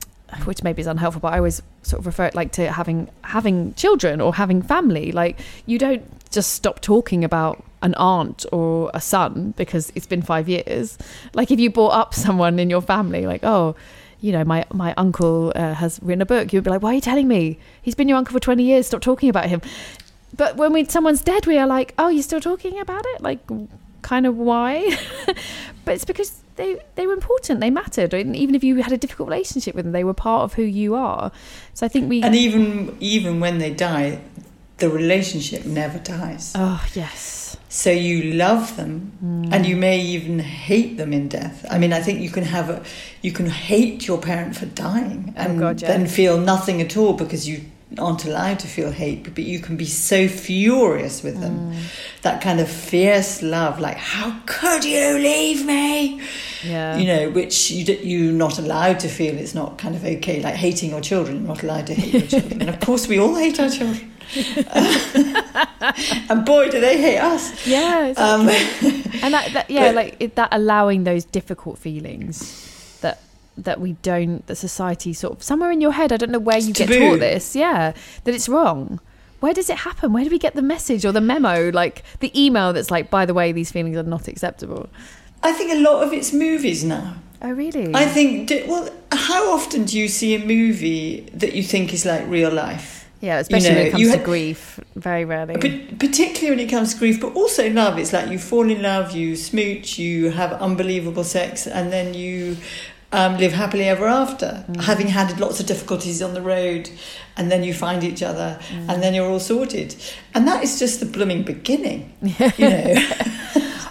[0.46, 3.74] which maybe is unhelpful, but I always sort of refer it like to having having
[3.74, 5.12] children or having family.
[5.12, 10.22] Like you don't just stop talking about an aunt or a son because it's been
[10.22, 10.98] five years.
[11.32, 13.74] Like if you brought up someone in your family, like oh,
[14.20, 16.94] you know, my my uncle uh, has written a book, you'd be like, why are
[16.94, 17.58] you telling me?
[17.80, 18.86] He's been your uncle for twenty years.
[18.86, 19.62] Stop talking about him.
[20.36, 23.22] But when we someone's dead, we are like, oh, you're still talking about it?
[23.22, 23.40] Like,
[24.02, 24.96] kind of why?
[25.84, 27.60] but it's because they they were important.
[27.60, 28.12] They mattered.
[28.12, 30.62] And even if you had a difficult relationship with them, they were part of who
[30.62, 31.30] you are.
[31.74, 34.20] So I think we and even even when they die,
[34.78, 36.52] the relationship never dies.
[36.54, 37.45] Oh yes.
[37.68, 39.52] So you love them, Mm.
[39.52, 41.64] and you may even hate them in death.
[41.70, 42.80] I mean, I think you can have a,
[43.22, 45.88] you can hate your parent for dying, and Oh, God, yeah.
[45.88, 47.60] then feel nothing at all because you
[47.98, 49.24] aren't allowed to feel hate.
[49.34, 51.76] But you can be so furious with them, Mm.
[52.22, 56.20] that kind of fierce love, like "How could you leave me?"
[56.64, 56.96] Yeah.
[56.96, 59.36] You know, which you you're not allowed to feel.
[59.36, 61.38] It's not kind of okay, like hating your children.
[61.38, 64.12] You're not allowed to hate your children, and of course, we all hate our children.
[66.28, 67.66] and boy, do they hate us.
[67.66, 68.06] Yeah.
[68.06, 68.88] exactly.
[68.88, 72.65] Um, and that, that yeah But- like it, that allowing those difficult feelings
[73.56, 76.58] that we don't that society sort of somewhere in your head i don't know where
[76.58, 77.92] you get taught this yeah
[78.24, 79.00] that it's wrong
[79.40, 82.30] where does it happen where do we get the message or the memo like the
[82.40, 84.88] email that's like by the way these feelings are not acceptable
[85.42, 87.16] I think a lot of it's movies now.
[87.42, 91.92] oh really I think, well, how often do you see a movie that you think
[91.92, 93.08] is like real life?
[93.20, 96.66] yeah especially know, when it comes you to had- grief very rarely But particularly when
[96.66, 97.98] it comes to grief, but also love.
[97.98, 102.56] It's like you fall in love, you smooch, you have unbelievable sex, and then you
[103.12, 104.82] um, live happily ever after, Mm.
[104.82, 106.90] having had lots of difficulties on the road,
[107.36, 108.88] and then you find each other, Mm.
[108.94, 109.94] and then you're all sorted.
[110.34, 112.94] And that is just the blooming beginning, you know.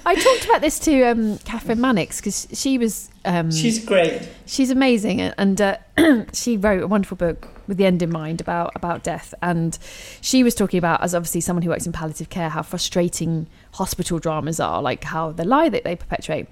[0.08, 4.28] i talked about this to um, kathryn mannix because she was um, She's great.
[4.46, 5.78] she's amazing and uh,
[6.34, 9.80] she wrote a wonderful book with the end in mind about about death and
[10.22, 14.20] she was talking about as obviously someone who works in palliative care how frustrating hospital
[14.20, 16.48] dramas are like how the lie that they perpetuate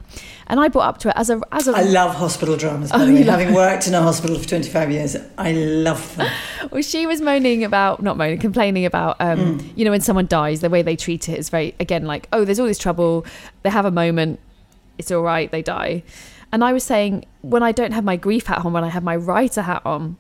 [0.48, 3.02] and i brought up to it as a as a I love hospital dramas, by
[3.02, 3.22] Oh, the way.
[3.24, 6.32] Having worked in a hospital for 25 years, I love them.
[6.72, 10.62] well, she was moaning about not moaning complaining about um, you know when someone dies
[10.62, 13.26] the way they treat it is very again like oh there's all this trouble
[13.64, 14.40] they have a moment
[14.98, 16.04] it's all right they die
[16.54, 19.04] and i was saying when i don't have my grief hat on when i have
[19.04, 20.16] my writer hat on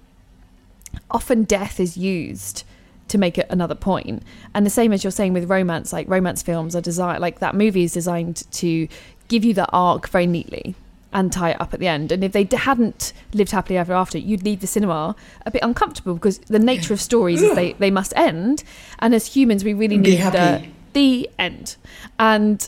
[1.09, 2.65] often death is used
[3.07, 4.23] to make it another point.
[4.53, 7.55] and the same as you're saying with romance like romance films are designed like that
[7.55, 8.87] movie is designed to
[9.29, 10.75] give you the arc very neatly
[11.13, 12.11] and tie it up at the end.
[12.11, 15.15] And if they hadn't lived happily ever after you'd leave the cinema
[15.45, 18.63] a bit uncomfortable because the nature of stories is they, they must end.
[18.99, 21.75] And as humans we really need the, the end.
[22.17, 22.67] And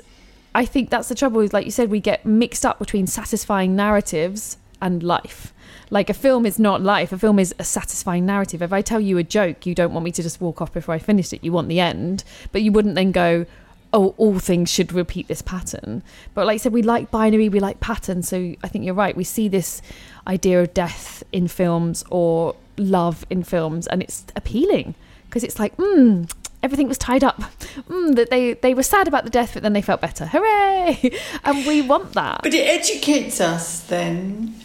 [0.56, 3.76] i think that's the trouble is like you said we get mixed up between satisfying
[3.76, 5.54] narratives and life.
[5.90, 7.12] Like a film is not life.
[7.12, 8.62] A film is a satisfying narrative.
[8.62, 10.96] If i tell you a joke you don't want me to just walk off before
[10.96, 11.44] i finish it.
[11.44, 12.24] You want the end.
[12.52, 13.46] But you wouldn't then go
[13.94, 16.04] oh all things should repeat this pattern.
[16.34, 18.28] But like i said we like binary we like patterns.
[18.30, 19.16] So i think you're right.
[19.16, 19.82] We see this
[20.28, 24.96] idea of death in films or love in films and it's appealing
[25.28, 26.30] because it's like mm,
[26.66, 27.38] everything was tied up
[27.94, 31.12] mm, that they they were sad about the death but then they felt better hooray
[31.48, 34.56] and we want that But it educates us then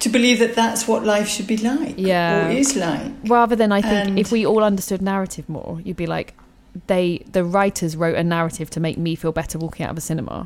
[0.00, 2.46] to believe that that's what life should be like Yeah.
[2.46, 3.10] or is like.
[3.36, 6.34] rather than I think And- if we all understood narrative more, you'd be like,
[6.88, 10.06] they the writers wrote a narrative to make me feel better walking out of a
[10.10, 10.36] cinema.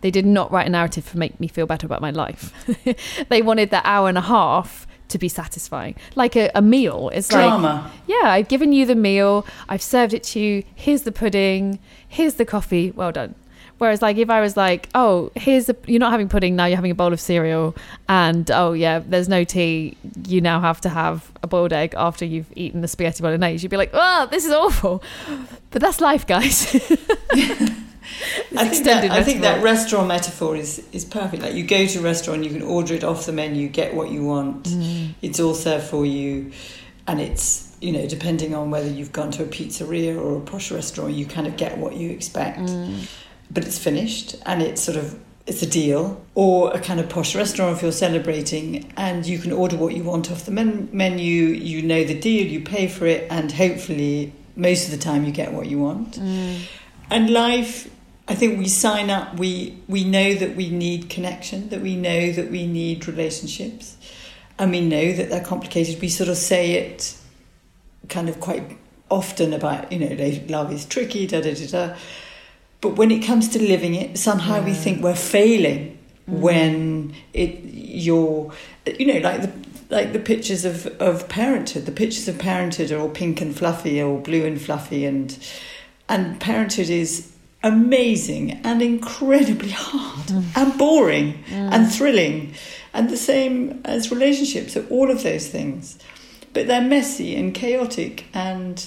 [0.00, 2.42] They did not write a narrative to make me feel better about my life.
[3.32, 7.08] they wanted that hour and a half to be satisfying, like a, a meal.
[7.14, 7.84] It's Drama.
[7.84, 10.64] like, yeah, I've given you the meal, I've served it to you.
[10.74, 11.78] Here's the pudding.
[12.08, 12.90] Here's the coffee.
[12.90, 13.36] Well done.
[13.78, 16.76] Whereas, like, if I was like, oh, here's the, you're not having pudding now, you're
[16.76, 17.76] having a bowl of cereal,
[18.08, 19.96] and oh, yeah, there's no tea,
[20.26, 23.70] you now have to have a boiled egg after you've eaten the spaghetti bolognese, you'd
[23.70, 25.02] be like, oh, this is awful.
[25.70, 26.72] But that's life, guys.
[28.56, 31.42] I think, that, I think that restaurant metaphor is, is perfect.
[31.42, 34.10] Like you go to a restaurant, you can order it off the menu, get what
[34.10, 34.64] you want.
[34.64, 35.14] Mm.
[35.22, 36.52] It's all served for you,
[37.06, 40.70] and it's you know depending on whether you've gone to a pizzeria or a posh
[40.70, 42.60] restaurant, you kind of get what you expect.
[42.60, 43.08] Mm.
[43.50, 46.24] But it's finished, and it's sort of it's a deal.
[46.34, 50.02] Or a kind of posh restaurant if you're celebrating, and you can order what you
[50.02, 51.46] want off the men- menu.
[51.48, 55.32] You know the deal, you pay for it, and hopefully most of the time you
[55.32, 56.16] get what you want.
[57.10, 57.90] And life,
[58.26, 62.32] I think we sign up, we, we know that we need connection, that we know
[62.32, 63.96] that we need relationships,
[64.58, 66.00] and we know that they're complicated.
[66.00, 67.16] We sort of say it
[68.08, 68.78] kind of quite
[69.10, 71.96] often about, you know, love is tricky, da da da da.
[72.80, 74.76] But when it comes to living it, somehow we mm.
[74.76, 75.98] think we're failing
[76.28, 76.40] mm.
[76.40, 78.52] when it you're,
[78.86, 79.52] you know, like the
[79.90, 81.86] like the pictures of, of parenthood.
[81.86, 85.38] The pictures of parenthood are all pink and fluffy or blue and fluffy and
[86.08, 87.33] and parenthood is
[87.64, 90.44] amazing and incredibly hard mm.
[90.54, 91.72] and boring mm.
[91.72, 92.54] and thrilling
[92.94, 95.98] and the same as relationships are all of those things.
[96.52, 98.86] But they're messy and chaotic and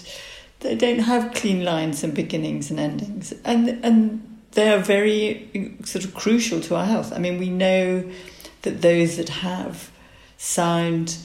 [0.61, 3.34] they don't have clean lines and beginnings and endings.
[3.43, 7.11] And and they're very uh, sort of crucial to our health.
[7.11, 8.09] I mean we know
[8.61, 9.91] that those that have
[10.38, 11.17] sound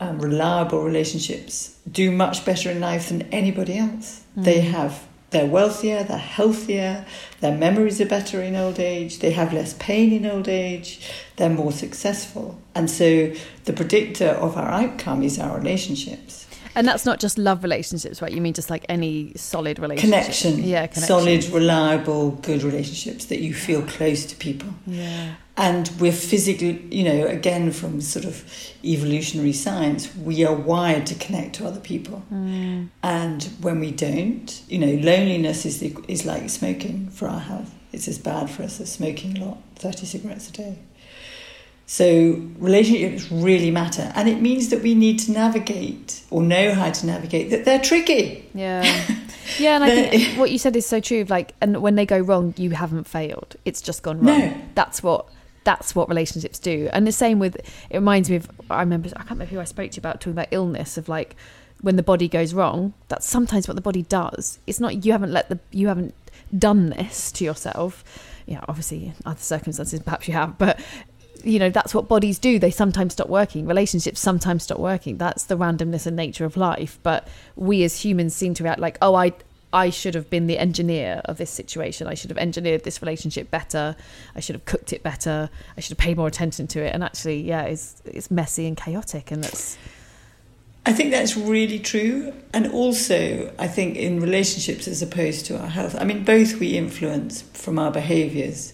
[0.00, 4.22] um, reliable relationships do much better in life than anybody else.
[4.34, 4.70] They mm.
[4.72, 5.06] have
[5.36, 7.04] they're wealthier, they're healthier,
[7.40, 11.50] their memories are better in old age, they have less pain in old age, they're
[11.50, 12.58] more successful.
[12.74, 13.34] And so
[13.64, 16.46] the predictor of our outcome is our relationships.
[16.74, 18.32] And that's not just love relationships, right?
[18.32, 20.22] You mean just like any solid relationship?
[20.22, 20.62] Connection.
[20.62, 21.02] Yeah, connection.
[21.02, 24.70] Solid, reliable, good relationships that you feel close to people.
[24.86, 25.34] Yeah.
[25.58, 28.44] And we're physically, you know, again from sort of
[28.84, 32.22] evolutionary science, we are wired to connect to other people.
[32.30, 32.90] Mm.
[33.02, 37.74] And when we don't, you know, loneliness is the, is like smoking for our health.
[37.92, 40.78] It's as bad for us as smoking a lot, thirty cigarettes a day.
[41.86, 46.90] So relationships really matter, and it means that we need to navigate or know how
[46.90, 47.48] to navigate.
[47.50, 48.48] That they're tricky.
[48.54, 48.84] Yeah.
[49.58, 51.24] Yeah, and I think what you said is so true.
[51.28, 53.56] Like, and when they go wrong, you haven't failed.
[53.64, 54.38] It's just gone wrong.
[54.38, 54.54] No.
[54.74, 55.28] That's what
[55.66, 56.88] that's what relationships do.
[56.92, 59.64] And the same with it reminds me of I remember I can't remember who I
[59.64, 61.34] spoke to about talking about illness of like
[61.80, 62.94] when the body goes wrong.
[63.08, 64.60] That's sometimes what the body does.
[64.68, 66.14] It's not you haven't let the you haven't
[66.56, 68.04] done this to yourself.
[68.46, 70.80] Yeah, obviously other circumstances perhaps you have, but
[71.42, 75.44] you know that's what bodies do they sometimes stop working relationships sometimes stop working that's
[75.44, 79.14] the randomness and nature of life but we as humans seem to react like oh
[79.14, 79.30] i
[79.72, 82.06] i should have been the engineer of this situation.
[82.06, 83.96] I should have engineered this relationship better.
[84.34, 85.50] I should have cooked it better.
[85.76, 86.94] I should have paid more attention to it.
[86.94, 89.76] And actually yeah it's it's messy and chaotic and that's
[90.88, 92.32] I think that's really true.
[92.54, 96.78] And also, I think in relationships as opposed to our health, I mean, both we
[96.78, 98.72] influence from our behaviors,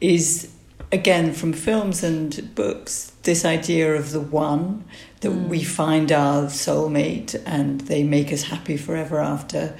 [0.00, 0.50] is
[0.90, 4.84] again from films and books, this idea of the one,
[5.20, 5.48] that mm.
[5.48, 9.76] we find our soulmate and they make us happy forever after,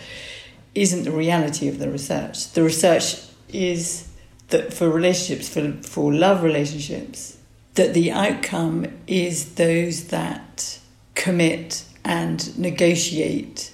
[0.74, 2.52] isn't the reality of the research.
[2.52, 4.08] The research is
[4.48, 7.38] that for relationships, for, for love relationships,
[7.74, 10.78] that the outcome is those that
[11.14, 13.72] commit and negotiate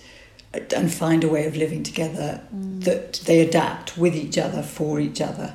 [0.53, 2.82] and find a way of living together mm.
[2.84, 5.55] that they adapt with each other for each other.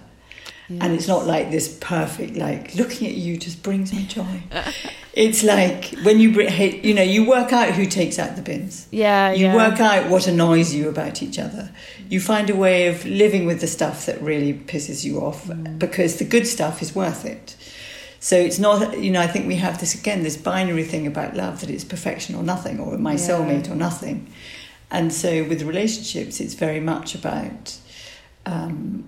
[0.68, 4.42] And it's not like this perfect, like looking at you just brings me joy.
[5.14, 8.88] it's like when you you know, you work out who takes out the bins.
[8.92, 9.56] yeah You yeah.
[9.56, 11.70] work out what annoys you about each other.
[12.10, 16.18] You find a way of living with the stuff that really pisses you off because
[16.18, 17.56] the good stuff is worth it.
[18.20, 21.36] So it's not, you know, I think we have this again, this binary thing about
[21.36, 23.18] love that it's perfection or nothing, or my Yeah.
[23.20, 24.34] soulmate or nothing.
[24.90, 27.78] And so with relationships, it's very much about
[28.48, 29.04] um,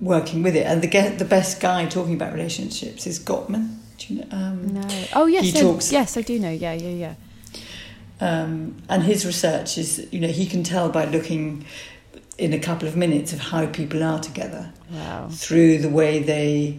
[0.00, 0.66] working with it.
[0.66, 0.88] And the
[1.18, 3.76] the best guy talking about relationships is Gottman.
[3.98, 4.26] Do you know?
[4.32, 7.14] Um, no oh yes He no, talks- yes i do know yeah yeah yeah
[8.20, 11.64] Um, and his research is, you know, he can tell by looking
[12.38, 16.78] in a couple of minutes of how people are together wow through the way they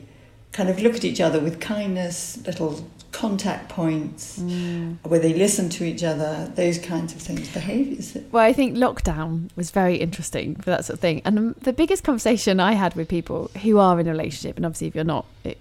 [0.56, 2.72] kind of look at each other with kindness, little
[3.12, 4.98] contact points, Mm.
[5.04, 8.18] where they listen to each other, those kinds of things, behaviours.
[8.32, 11.22] Well, I think lockdown was very interesting for that sort of thing.
[11.26, 14.88] And the biggest conversation I had with people who are in a relationship, and obviously
[14.88, 15.58] if you're not, it,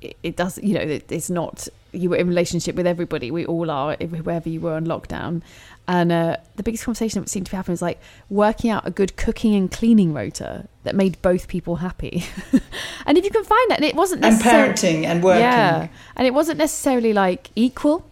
[0.00, 3.30] it, it does, you know, it, it's not, you were in relationship with everybody.
[3.30, 5.42] We all are, wherever you were on lockdown.
[5.88, 8.90] And uh, the biggest conversation that seemed to be happening was like working out a
[8.90, 12.24] good cooking and cleaning rota that made both people happy.
[13.06, 15.42] and if you can find that, and it wasn't and parenting and working.
[15.42, 18.10] Yeah, and it wasn't necessarily like equal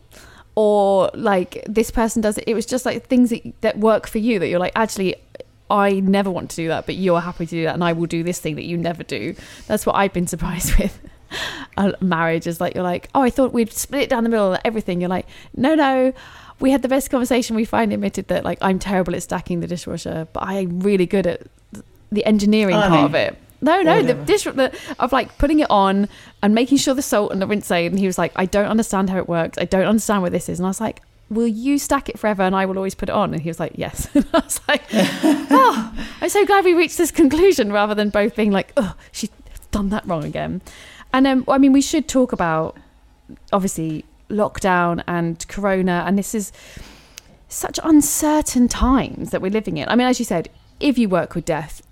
[0.55, 2.45] or like this person does it.
[2.47, 5.17] It was just like things that, that work for you that you're like, actually,
[5.71, 8.07] I never want to do that, but you're happy to do that, and I will
[8.07, 9.35] do this thing that you never do.
[9.67, 11.01] That's what I've been surprised with.
[11.77, 14.55] A marriage is like you're like, oh, I thought we'd split it down the middle
[14.55, 15.01] of everything.
[15.01, 15.27] You're like,
[15.57, 16.13] no, no.
[16.61, 17.57] We had the best conversation.
[17.57, 21.27] We finally admitted that like I'm terrible at stacking the dishwasher, but I'm really good
[21.27, 21.43] at
[22.13, 23.37] the engineering part of it.
[23.61, 24.25] No, no, the Whatever.
[24.25, 26.09] dish the, of like putting it on
[26.43, 27.93] and making sure the salt and the rinse aid.
[27.93, 29.57] And he was like, I don't understand how it works.
[29.57, 30.59] I don't understand what this is.
[30.59, 33.15] And I was like, Will you stack it forever and I will always put it
[33.15, 33.33] on?
[33.33, 34.09] And he was like, Yes.
[34.15, 38.37] And I was like, Oh, I'm so glad we reached this conclusion rather than both
[38.37, 39.31] being like, Oh, she's
[39.71, 40.61] done that wrong again.
[41.15, 42.77] And um, I mean, we should talk about
[43.53, 46.05] obviously lockdown and corona.
[46.07, 46.53] And this is
[47.49, 49.89] such uncertain times that we're living in.
[49.89, 50.51] I mean, as you said,
[50.81, 51.83] if you work with death,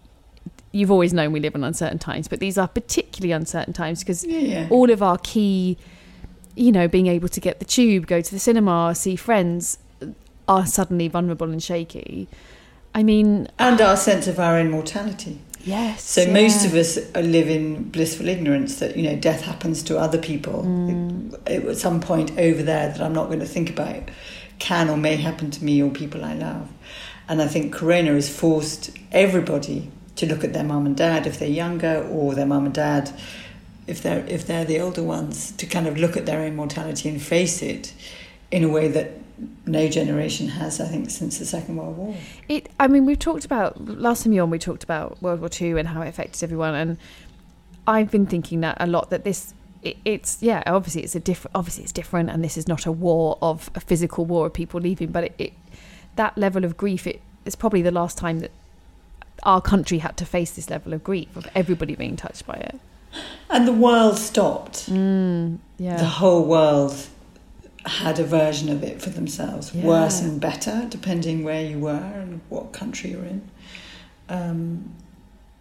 [0.72, 4.24] you've always known we live in uncertain times, but these are particularly uncertain times because
[4.24, 4.68] Yeah, yeah.
[4.70, 5.78] all of our key,
[6.56, 9.78] you know, being able to get the tube, go to the cinema, see friends,
[10.48, 12.26] are suddenly vulnerable and shaky.
[12.92, 15.40] I mean, And our sense of our own mortality.
[15.64, 16.02] Yes.
[16.02, 20.18] So most of us live in blissful ignorance that you know death happens to other
[20.18, 21.34] people Mm.
[21.46, 24.10] It- at some point over there that I'm not going to think about
[24.58, 26.68] can or may happen to me or people I love.
[27.28, 31.38] And I think Corona has forced everybody to look at their mum and dad if
[31.38, 33.10] they're younger or their mum and dad
[33.86, 37.08] if they're if they're the older ones to kind of look at their own mortality
[37.08, 37.92] and face it
[38.50, 39.08] in a way that
[39.66, 42.14] no generation has, I think, since the Second World War.
[42.48, 42.68] It.
[42.78, 44.50] I mean, we've talked about last time you on.
[44.50, 46.98] We talked about World War Two and how it affected everyone, and
[47.86, 49.10] I've been thinking that a lot.
[49.10, 51.54] That this, it, it's yeah, obviously it's a different.
[51.54, 54.80] Obviously it's different, and this is not a war of a physical war of people
[54.80, 55.52] leaving, but it, it
[56.16, 57.06] that level of grief.
[57.06, 58.52] It, it's probably the last time that
[59.42, 62.78] our country had to face this level of grief of everybody being touched by it.
[63.50, 64.90] And the world stopped.
[64.90, 65.96] Mm, yeah.
[65.96, 67.08] The whole world
[67.84, 69.84] had a version of it for themselves, Yeah.
[69.84, 73.42] worse and better, depending where you were and what country you're in.
[74.28, 74.94] Um,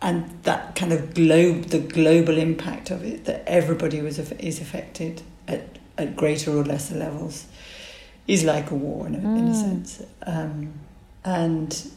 [0.02, 5.22] and that kind of globe, the global impact of it, that everybody was is affected
[5.48, 7.46] at, at greater or lesser levels,
[8.28, 9.56] is like a war in a, in a Mm.
[9.56, 10.04] sense.
[10.24, 10.74] Um,
[11.24, 11.88] and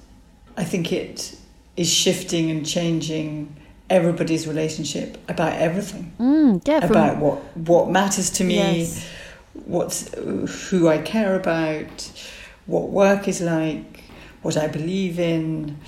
[0.56, 1.36] I think it
[1.76, 3.54] is shifting and changing
[3.90, 6.84] everybody's relationship about everything Mm, yeah.
[6.84, 9.04] about what what matters to me, Yes.
[9.66, 10.12] What's
[10.70, 12.10] who I care about,
[12.66, 14.04] what work is like,
[14.42, 15.78] what I believe in,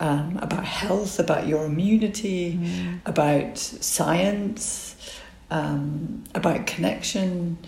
[0.00, 3.00] um, about health, about your immunity, Mm.
[3.04, 4.96] about science,
[5.50, 7.58] um, about connection.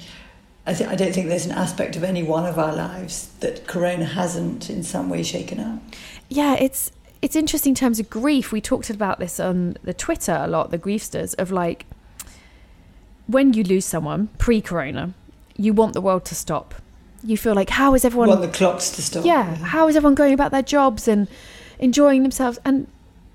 [0.67, 3.67] I, th- I don't think there's an aspect of any one of our lives that
[3.67, 5.81] Corona hasn't in some way shaken up.
[6.29, 6.91] yeah, it's
[7.21, 8.51] it's interesting in terms of grief.
[8.51, 11.87] We talked about this on the Twitter a lot, the griefsters, of like
[13.27, 15.15] when you lose someone pre-corona,
[15.57, 16.75] you want the world to stop.
[17.25, 19.25] You feel like how is everyone want the clocks to stop.
[19.25, 21.29] yeah, how is everyone going about their jobs and
[21.79, 22.59] enjoying themselves?
[22.65, 22.87] And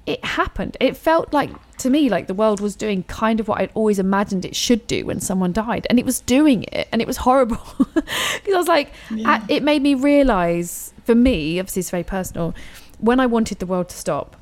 [0.06, 0.76] it happened.
[0.80, 4.00] It felt like to me like the world was doing kind of what I'd always
[4.00, 7.18] imagined it should do when someone died, and it was doing it, and it was
[7.18, 9.44] horrible because I was like, Yeah.
[9.48, 10.94] it made me realize.
[11.06, 12.54] For me, obviously, it's very personal.
[13.00, 14.36] When I wanted the world to stop,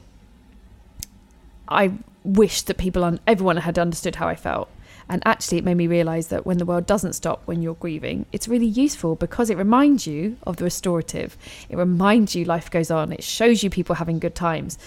[1.68, 1.92] I
[2.24, 4.68] wished that people, un- everyone had understood how I felt.
[5.08, 8.26] And actually, it made me realize that when the world doesn't stop when you're grieving,
[8.32, 11.38] it's really useful because it reminds you of the restorative.
[11.70, 13.12] It reminds you life goes on.
[13.12, 14.78] It shows you people having good times.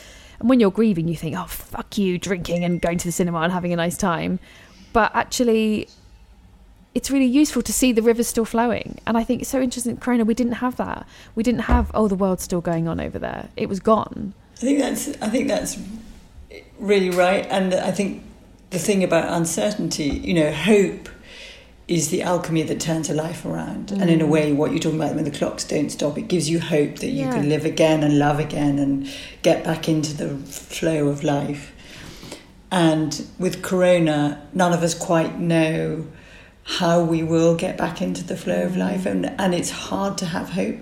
[0.41, 3.41] And when you're grieving, you think, oh, fuck you, drinking and going to the cinema
[3.41, 4.39] and having a nice time.
[4.93, 5.89] But actually,
[6.95, 9.01] it's really useful to see the rivers still flowing.
[9.07, 11.07] And I think it's so interesting, Corona, we didn't have that.
[11.35, 13.49] We didn't have, oh, the world's still going on over there.
[13.57, 14.35] It was gone.
[14.57, 15.79] I think that's I think that's
[16.81, 18.25] really right, and I think
[18.71, 21.09] the thing about uncertainty, you know, hope
[21.87, 23.91] is the alchemy that turns a life around.
[23.93, 24.29] And in a mm.
[24.29, 27.09] way, what you're talking about when the clocks don't stop, it gives you hope that
[27.09, 27.33] you Yeah.
[27.33, 29.09] can live again and love again and
[29.43, 31.73] get back into the flow of life.
[32.71, 36.05] And with Corona, none of us quite know
[36.65, 39.11] how we will get back into the flow of life, mm.
[39.13, 40.77] and, and it's hard to have hope,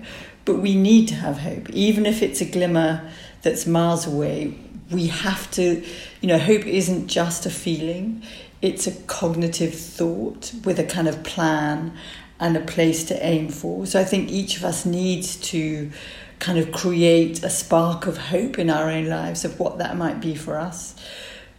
[0.44, 3.08] but we need to have hope, even if it's a glimmer
[3.42, 4.58] that's miles away.
[4.90, 5.84] We have to,
[6.20, 8.22] you know, hope isn't just a feeling,
[8.62, 11.96] it's a cognitive thought with a kind of plan
[12.38, 13.86] and a place to aim for.
[13.86, 15.90] So I think each of us needs to
[16.38, 20.20] kind of create a spark of hope in our own lives of what that might
[20.20, 20.94] be for us.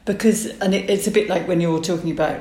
[0.06, 2.40] Because and it, it's a bit like when you're talking about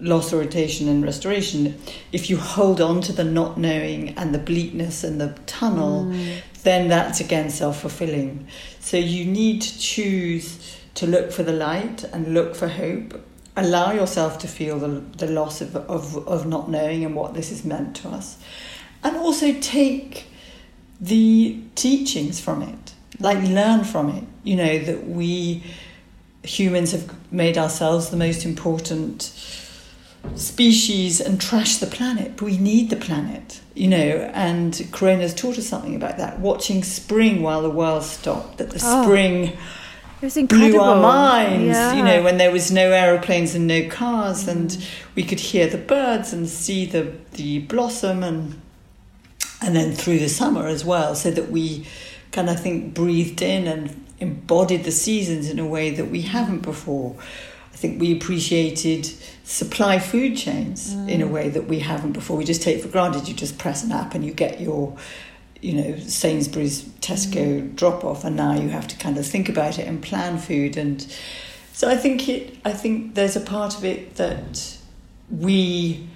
[0.00, 1.80] loss orientation and restoration.
[2.12, 6.40] If you hold on to the not knowing and the bleakness and the tunnel mm.
[6.68, 8.46] Then that's again self-fulfilling.
[8.80, 13.24] So you need to choose to look for the light and look for hope.
[13.56, 17.48] Allow yourself to feel the, the loss of, of, of not knowing and what this
[17.48, 18.36] has meant to us.
[19.02, 20.26] And also take
[21.00, 22.92] the teachings from it.
[23.18, 24.24] Like learn from it.
[24.44, 25.62] You know that we
[26.42, 29.32] humans have made ourselves the most important
[30.34, 33.96] species and trash the planet we need the planet you know
[34.34, 38.80] and corona's taught us something about that watching spring while the world stopped that the
[38.82, 39.56] Oh, spring It
[40.22, 40.70] was incredible.
[40.70, 41.94] blew our minds Yeah.
[41.94, 44.76] you know when there was no aeroplanes and no cars and
[45.14, 48.60] we could hear the birds and see the the blossom and
[49.62, 51.86] and then through the summer as well so that we
[52.32, 56.60] kind of think breathed in and embodied the seasons in a way that we haven't
[56.60, 57.16] before
[57.72, 59.08] i think we appreciated
[59.48, 62.36] supply food chains in a way that we haven't before.
[62.36, 64.94] We just take for granted you just press an app and you get your
[65.62, 67.74] you know Sainsbury's Tesco mm.
[67.74, 70.76] drop off and now you have to kind of think about it and plan food.
[70.76, 71.00] And
[71.72, 74.76] so I think it I think there's a part of it that
[75.30, 76.06] we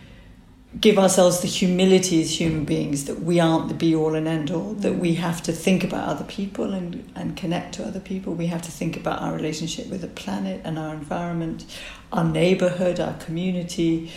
[0.78, 4.50] give ourselves the humility as human beings that we aren't the be all and end
[4.50, 4.98] all, that mm.
[4.98, 8.34] we have to think about other people and, and connect to other people.
[8.34, 11.64] We have to think about our relationship with the planet and our environment,
[12.12, 14.10] our neighborhood, our community,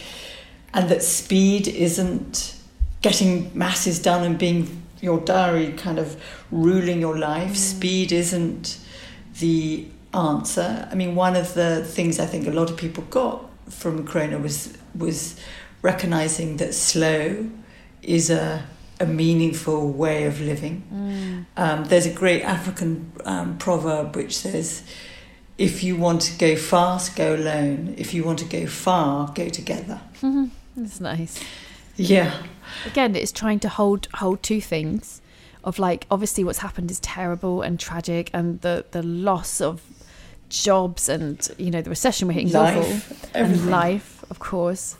[0.73, 2.55] and that speed isn't
[3.01, 6.21] getting masses done and being your diary kind of
[6.51, 7.55] ruling your life.
[7.55, 8.77] Speed isn't
[9.39, 10.87] the answer.
[10.91, 14.39] I mean, one of the things I think a lot of people got from Corona
[14.39, 15.39] was was
[15.81, 17.49] recognizing that slow
[18.01, 18.65] is a
[18.99, 20.83] a meaningful way of living.
[20.93, 21.45] Mm.
[21.57, 24.83] Um, there's a great African um, proverb which says,
[25.57, 27.95] "If you want to go fast, go alone.
[27.97, 30.45] If you want to go far, go together." Mm-hmm.
[30.77, 31.43] That's nice.
[31.97, 32.33] Yeah,
[32.85, 35.21] Again, it's trying to hold hold two things
[35.63, 39.81] of like obviously what's happened is terrible and tragic and the the loss of
[40.49, 43.63] jobs and you know the recession we're hitting Life, awful everything.
[43.63, 44.95] and life of course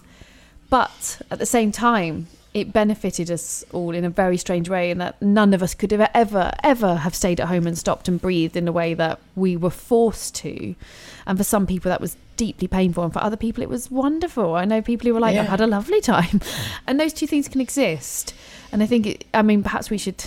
[0.72, 4.98] but at the same time it benefited us all in a very strange way in
[4.98, 8.22] that none of us could have ever ever have stayed at home and stopped and
[8.22, 10.74] breathed in the way that we were forced to.
[11.28, 14.56] And for some people that was deeply painful and for other people it was wonderful.
[14.56, 16.40] I know people who were like i've had a lovely time.
[16.88, 18.34] And those two things can exist.
[18.72, 20.24] And i think it, i mean perhaps we should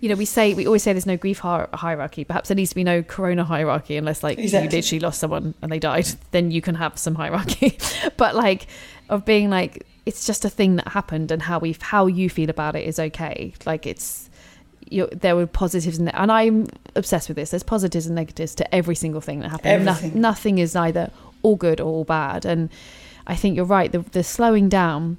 [0.00, 2.24] you know we say we always say there's no grief hierarchy.
[2.24, 5.70] Perhaps there needs to be no corona hierarchy unless like you literally lost someone and
[5.70, 6.08] they died.
[6.32, 7.78] Then you can have some hierarchy.
[8.16, 8.66] But like
[9.08, 12.50] of being like it's just a thing that happened and how we how you feel
[12.50, 13.54] about it is okay.
[13.64, 14.28] Like it's
[15.12, 17.50] there were positives and and I'm obsessed with this.
[17.50, 19.84] There's positives and negatives to every single thing that happened.
[19.84, 21.10] No- nothing is either
[21.42, 22.44] all good or all bad.
[22.44, 22.68] And
[23.26, 23.90] I think you're right.
[23.92, 25.18] The the slowing down.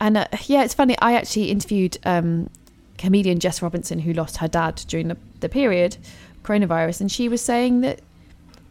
[0.00, 0.96] And uh, yeah it's funny.
[1.00, 2.50] I actually interviewed um
[2.98, 5.96] comedian Jess Robinson who lost her dad during the, the period
[6.42, 8.00] coronavirus and she was saying that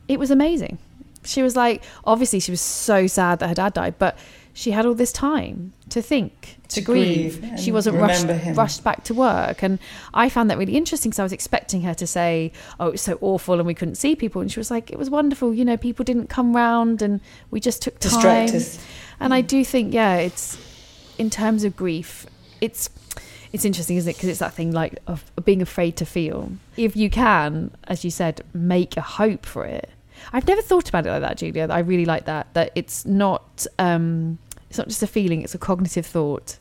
[0.07, 0.77] it was amazing.
[1.25, 4.17] She was like obviously she was so sad that her dad died but
[4.57, 8.55] she had all this time to think to, To grieve, grieve she wasn't rushed him.
[8.55, 9.77] rushed back to work and
[10.13, 13.17] i found that really interesting because i was expecting her to say oh it's so
[13.21, 15.77] awful and we couldn't see people and she was like it was wonderful you know
[15.77, 18.79] people didn't come round and we just took time distract us.
[19.19, 20.57] and I do think, yeah, it's
[21.17, 22.25] in terms of grief,
[22.61, 22.89] it's
[23.53, 24.15] it's interesting, isn't it?
[24.15, 26.51] Because it's that thing like of being afraid to feel.
[26.75, 29.89] If you can, as you said, make a hope for it.
[30.33, 31.67] I've never thought about it like that, Julia.
[31.69, 32.53] I really like that.
[32.53, 34.37] That it's not um,
[34.69, 36.57] it's not just a feeling; it's a cognitive thought,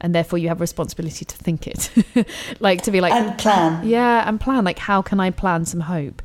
[0.00, 1.90] and therefore you have a responsibility to think it,
[2.60, 3.86] like to be like and plan.
[3.86, 6.22] yeah, and plan like how can I plan some hope?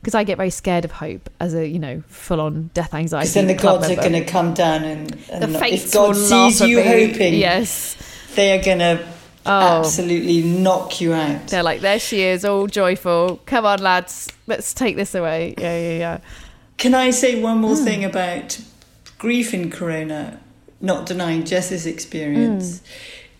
[0.00, 3.22] Because I get very scared of hope as a you know full on death anxiety.
[3.24, 6.14] Because then the gods are going to come down and, and the fates if God
[6.14, 7.96] sees you hoping, Yes,
[8.34, 9.06] they are going to
[9.46, 9.80] Oh.
[9.80, 11.48] absolutely knock you out.
[11.48, 13.42] they're like there she is, all joyful.
[13.44, 15.54] Come on, lads, let's take this away.
[15.58, 16.18] Yeah, yeah, yeah.
[16.78, 17.84] Can I say one more Hmm.
[17.84, 18.58] thing about
[19.18, 20.40] grief in Corona?
[20.80, 22.84] Not denying Jess's experience, Hmm.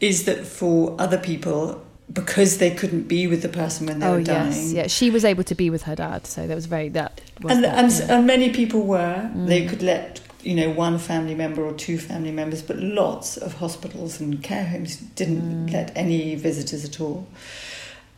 [0.00, 1.82] is that for other people,
[2.12, 4.86] because they couldn't be with the person when they oh were dying, yes, yeah.
[4.86, 7.20] She was able to be with her dad, so that was very that.
[7.42, 7.98] Was and that, and, yeah.
[8.06, 8.10] Mm.
[8.10, 9.30] and many people were.
[9.34, 13.54] They could let you know one family member or two family members, but lots of
[13.54, 15.72] hospitals and care homes didn't Mm.
[15.72, 17.26] let any visitors at all.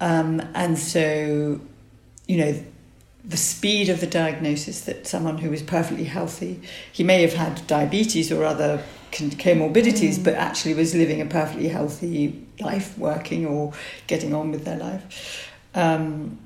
[0.01, 1.61] Um, and so,
[2.27, 2.55] you know,
[3.25, 6.61] the speed of the diagnosis that someone who was perfectly healthy,
[6.93, 8.83] he may have had diabetes or other
[9.17, 13.73] comorbidities, but actually was living a perfectly healthy life, working or
[14.07, 15.51] getting on with their life.
[15.75, 16.39] Um,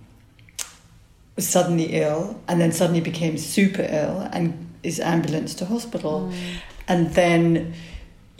[1.36, 6.32] was suddenly ill and then suddenly became super ill and is ambulanced to hospital.
[6.88, 7.74] And then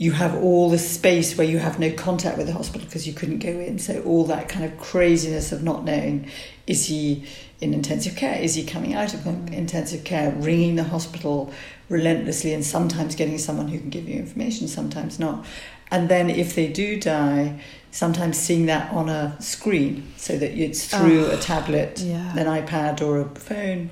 [0.01, 3.13] you have all the space where you have no contact with the hospital because you
[3.13, 3.77] couldn't go in.
[3.77, 6.27] So all that kind of craziness of not knowing
[6.65, 7.23] is he
[7.59, 8.33] in intensive care?
[8.41, 9.53] Is he coming out of mm.
[9.53, 10.31] intensive care?
[10.31, 11.53] Ringing the hospital
[11.87, 15.45] relentlessly and sometimes getting someone who can give you information, sometimes not.
[15.91, 20.87] And then if they do die, sometimes seeing that on a screen so that it's
[20.87, 22.35] through a ah, tablet, yeah.
[22.35, 23.91] an iPad or a phone.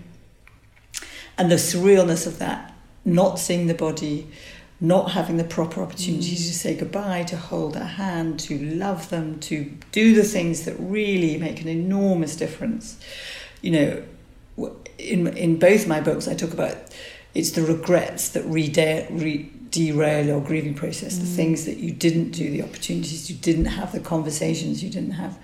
[1.38, 2.74] And the surrealness of that,
[3.06, 4.28] not seeing the body,
[4.82, 6.38] not having the proper opportunity mm.
[6.38, 10.76] to say goodbye, to hold a hand, to love them, to do the things that
[10.80, 12.98] really make an enormous difference.
[13.62, 14.04] You know,
[14.98, 16.78] in in both my books, I talk about
[17.36, 21.36] it's the regrets that re- re- derail your grieving process, the mm.
[21.36, 25.38] things that you didn't do, the opportunities you didn't have, the conversations you didn't have,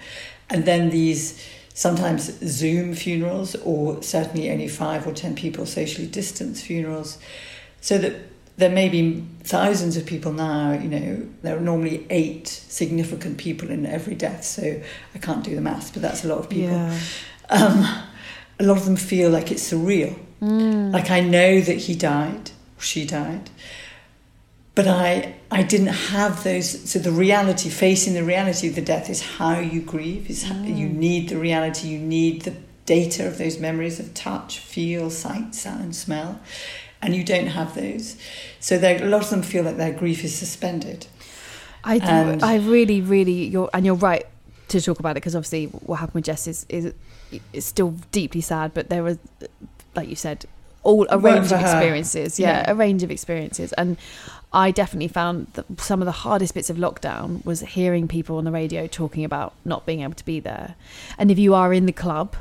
[0.49, 6.63] and then these sometimes Zoom funerals or certainly only five or ten people socially distanced
[6.63, 7.19] funerals,
[7.81, 8.15] so that
[8.58, 13.70] there may be thousands of people now, you know, there are normally eight significant people
[13.70, 14.82] in every death, so
[15.14, 16.70] I can't do the maths, but that's a lot of people.
[16.70, 16.99] Yeah.
[17.49, 17.86] Um,
[18.60, 20.18] a lot of them feel like it's surreal.
[20.41, 20.93] Mm.
[20.93, 23.49] Like I know that he died, she died,
[24.74, 26.89] but I I didn't have those.
[26.89, 30.30] So the reality, facing the reality of the death, is how you grieve.
[30.30, 31.88] Is how, you need the reality.
[31.89, 36.39] You need the data of those memories of touch, feel, sight, sound, smell,
[37.01, 38.17] and you don't have those.
[38.59, 41.07] So a lot of them feel like their grief is suspended.
[41.83, 42.05] I do.
[42.05, 43.45] And- I really, really.
[43.45, 44.25] You're and you're right
[44.69, 46.93] to talk about it because obviously what happened with Jess is is
[47.53, 48.73] is still deeply sad.
[48.73, 49.17] But there was,
[49.95, 50.45] like you said,
[50.83, 52.39] all a range of experiences.
[52.39, 52.71] Yeah, Yeah.
[52.71, 53.97] a range of experiences, and
[54.53, 58.45] I definitely found that some of the hardest bits of lockdown was hearing people on
[58.45, 60.75] the radio talking about not being able to be there.
[61.19, 62.35] And if you are in the club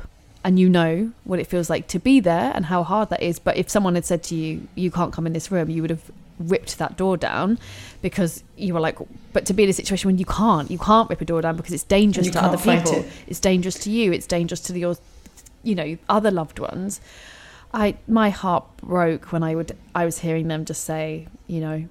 [0.45, 3.39] and you know what it feels like to be there and how hard that is,
[3.39, 5.89] but if someone had said to you, you can't come in this room, you would
[5.89, 7.57] have ripped that door down
[8.03, 8.99] because you were like,
[9.33, 11.57] but to be in a situation when you can't, you can't rip a door down
[11.57, 12.93] because it's dangerous to other people.
[12.93, 13.11] it.
[13.25, 14.11] It's dangerous to you.
[14.11, 14.97] It's dangerous to your,
[15.63, 17.01] you know, other loved ones.
[17.73, 21.87] I my heart broke when I would I was hearing them just say, you know,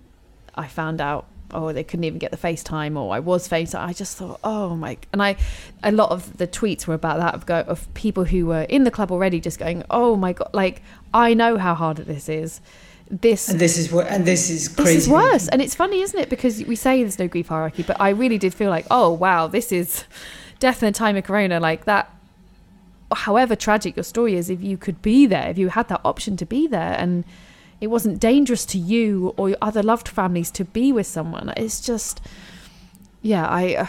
[0.55, 3.80] I found out oh they couldn't even get the FaceTime or I was FaceTime.
[3.80, 5.36] I just thought, oh my and I
[5.82, 8.84] a lot of the tweets were about that of go of people who were in
[8.84, 10.82] the club already just going, Oh my god like
[11.12, 12.61] I know how hard this is.
[13.11, 15.47] This And this is what, and this is this is worse.
[15.49, 16.30] And it's funny, isn't it?
[16.30, 19.47] Because we say there's no grief hierarchy, but I really did feel like, oh wow,
[19.47, 20.05] this is
[20.59, 22.11] death in the time of corona, like that
[23.12, 26.36] however tragic your story is, if you could be there, if you had that option
[26.38, 27.24] to be there and
[27.81, 31.81] it wasn't dangerous to you or your other loved families to be with someone, it's
[31.81, 32.20] just
[33.22, 33.87] yeah, I, uh,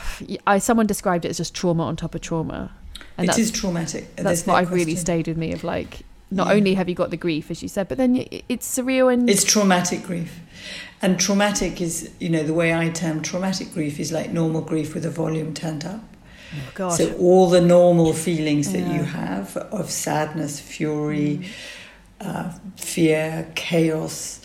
[0.48, 2.72] I someone described it as just trauma on top of trauma.
[3.18, 4.16] And It that's, traumatic.
[4.16, 6.54] that's what no I've really stayed with me of like not Yeah.
[6.54, 9.44] only have you got the grief as you said, but then it's surreal and It's
[9.44, 10.40] traumatic grief.
[11.02, 14.94] And traumatic is, you know, the way I term traumatic grief is like normal grief
[14.96, 16.02] with a volume turned up.
[16.80, 16.90] oh.
[16.90, 18.88] So all the normal feelings that Yeah.
[18.88, 18.98] Mm.
[18.98, 21.48] you have of sadness, fury,
[22.22, 24.42] uh, fear, chaos,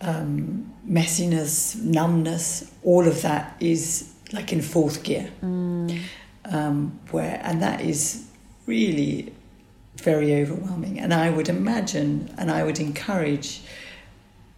[0.00, 5.30] um, messiness, numbness, all of that is like in fourth gear.
[5.42, 6.00] Mm.
[6.44, 8.26] Um, where and that is
[8.66, 9.32] really
[9.96, 10.98] very overwhelming.
[10.98, 13.62] And I would imagine, and I would encourage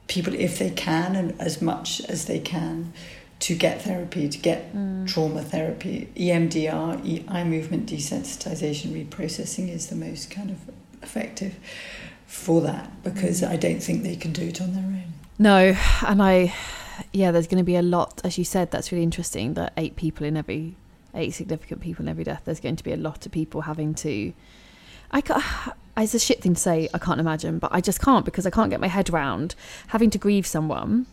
[0.07, 2.93] people, if they can, and as much as they can,
[3.41, 4.73] to get therapy, to get
[5.07, 6.09] trauma therapy.
[6.17, 10.59] EMDR, eye movement desensitization reprocessing, is the most kind of
[11.03, 11.57] effective
[12.35, 15.13] for that because I don't think they can do it on their own.
[15.39, 15.77] No,
[16.07, 16.53] and I,
[17.13, 19.55] yeah, there's going to be a lot, as you said, that's really interesting.
[19.55, 20.77] That eight people in every,
[21.15, 22.43] eight significant people in every death.
[22.45, 24.33] There's going to be a lot of people having to.
[25.11, 26.89] I ca it's a shit thing to say.
[26.93, 29.55] I can't imagine, but I just can't because I can't get my head round
[29.89, 31.07] having to grieve someone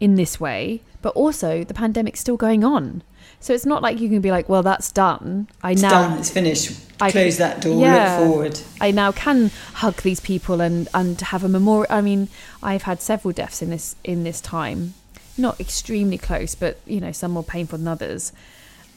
[0.00, 0.80] in this way.
[1.02, 3.02] But also, the pandemic's still going on,
[3.44, 6.18] so it's not like you can be like, "Well, that's done." I It's now done,
[6.18, 6.72] it's finished.
[7.00, 8.18] I Close can- that door, yeah.
[8.18, 8.60] look forward.
[8.80, 11.86] I now can hug these people and and have a memorial.
[11.90, 12.28] I mean,
[12.62, 14.94] I've had several deaths in this in this time,
[15.36, 18.32] not extremely close, but you know, some more painful than others.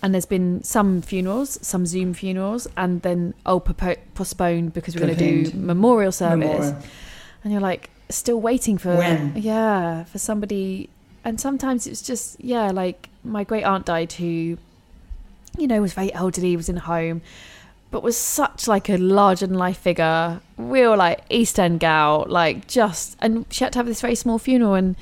[0.01, 5.01] And there's been some funerals, some Zoom funerals, and then oh, propo- postponed because we're
[5.07, 6.47] going to do memorial service.
[6.47, 6.83] Memorial.
[7.43, 9.33] And you're like still waiting for When?
[9.35, 10.89] yeah for somebody.
[11.27, 14.57] And sometimes it's just yeah, like my great aunt died who,
[15.57, 17.21] you know, was very elderly, was in a home
[17.89, 20.41] but was such like a larger than life figure.
[20.57, 24.37] real like East End gal, like just, and she had to have this very small
[24.37, 24.95] funeral, and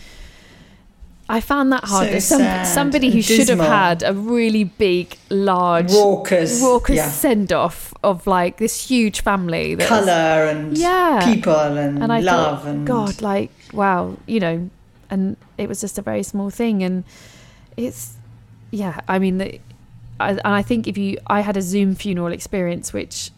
[1.28, 2.10] I found that hard.
[2.10, 7.10] So Some, somebody who and should have had a really big, large, Raucous, raucous yeah.
[7.10, 9.74] send off of like this huge family.
[9.76, 11.34] that Colour and Yeah.
[11.34, 14.70] people and, and I love thought, and God, like wow, you know,
[15.10, 17.04] and it was just a very small thing, and
[17.78, 18.16] it's
[18.72, 19.02] yeah.
[19.08, 19.60] I mean, the,
[20.20, 23.32] I, and I think if you, I had a Zoom funeral experience, which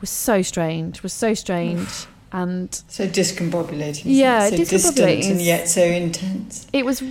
[0.00, 1.88] was so strange, was so strange,
[2.32, 4.02] and so discombobulating.
[4.04, 4.50] Yeah, it?
[4.50, 6.66] so distant discombobulating and yet so intense.
[6.72, 7.02] it was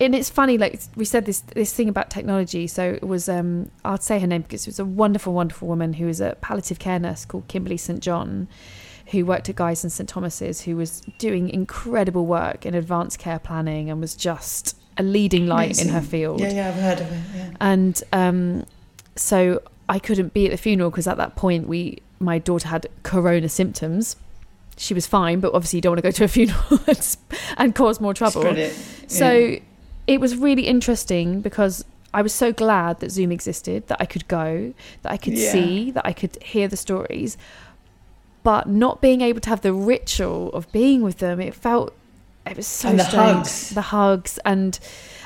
[0.00, 3.70] and it's funny like we said this this thing about technology so it was um
[3.84, 6.78] i'll say her name because it was a wonderful wonderful woman who was a palliative
[6.78, 8.48] care nurse called kimberly st john
[9.10, 13.38] who worked at Guy's and St Thomas's, who was doing incredible work in advanced care
[13.38, 16.40] planning and was just a leading light in her field.
[16.40, 17.20] Yeah, yeah, I've heard of it.
[17.34, 17.50] Yeah.
[17.60, 18.66] And um,
[19.16, 22.88] so I couldn't be at the funeral because at that point we my daughter had
[23.04, 24.16] corona symptoms.
[24.76, 27.16] She was fine, but obviously you don't want to go to a funeral and,
[27.56, 28.40] and cause more trouble.
[28.42, 28.72] Spread it.
[29.06, 29.56] So
[30.06, 34.26] it was really interesting because I was so glad that Zoom existed, that I could
[34.28, 35.52] go, that I could Yeah.
[35.52, 37.36] see, that I could hear the stories.
[38.48, 41.92] But not being able to have the ritual of being with them, it felt
[42.46, 43.36] it was so And the strange.
[43.36, 43.70] hugs.
[43.70, 44.78] The hugs and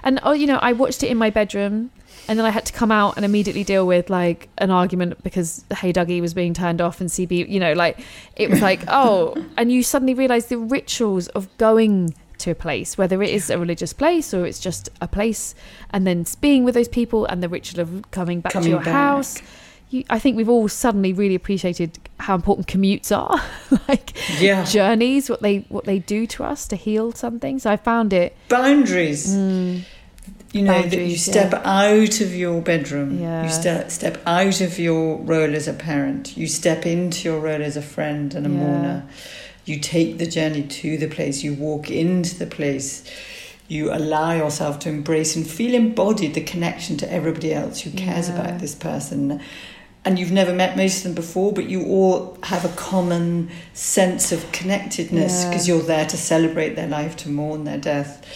[0.03, 1.91] and oh, you know, I watched it in my bedroom
[2.27, 5.65] and then I had to come out and immediately deal with like an argument because
[5.81, 8.01] Hey Duggee was being turned off and CB, you know, like
[8.35, 12.99] it was like, oh, and you suddenly realize the rituals of going to a place,
[12.99, 15.55] whether it is a religious place or it's just a place,
[15.91, 18.81] and then being with those people and the ritual of coming back Coming to your
[18.81, 18.93] back.
[18.93, 19.41] house.
[19.93, 23.41] You, I think we've all suddenly really appreciated how important commutes are,
[23.89, 24.65] like Yeah.
[24.65, 27.59] journeys, what they what they do to us to heal something.
[27.59, 29.35] So I found it boundaries.
[29.37, 29.83] Mm.
[30.53, 31.63] You know, that you step yeah.
[31.65, 33.19] out of your bedroom.
[33.21, 33.45] Yeah.
[33.45, 36.37] You step step out of your role as a parent.
[36.37, 38.57] You step into your role as a friend and a Yeah.
[38.57, 39.03] mourner.
[39.65, 43.03] You take the journey to the place, you walk into the place,
[43.69, 48.29] you allow yourself to embrace and feel embodied the connection to everybody else who cares
[48.29, 48.35] Yeah.
[48.41, 49.41] about this person.
[50.05, 54.33] And you've never met most of them before, but you all have a common sense
[54.33, 55.49] of connectedness Yeah.
[55.51, 58.27] because you're there to celebrate their life, to mourn their death.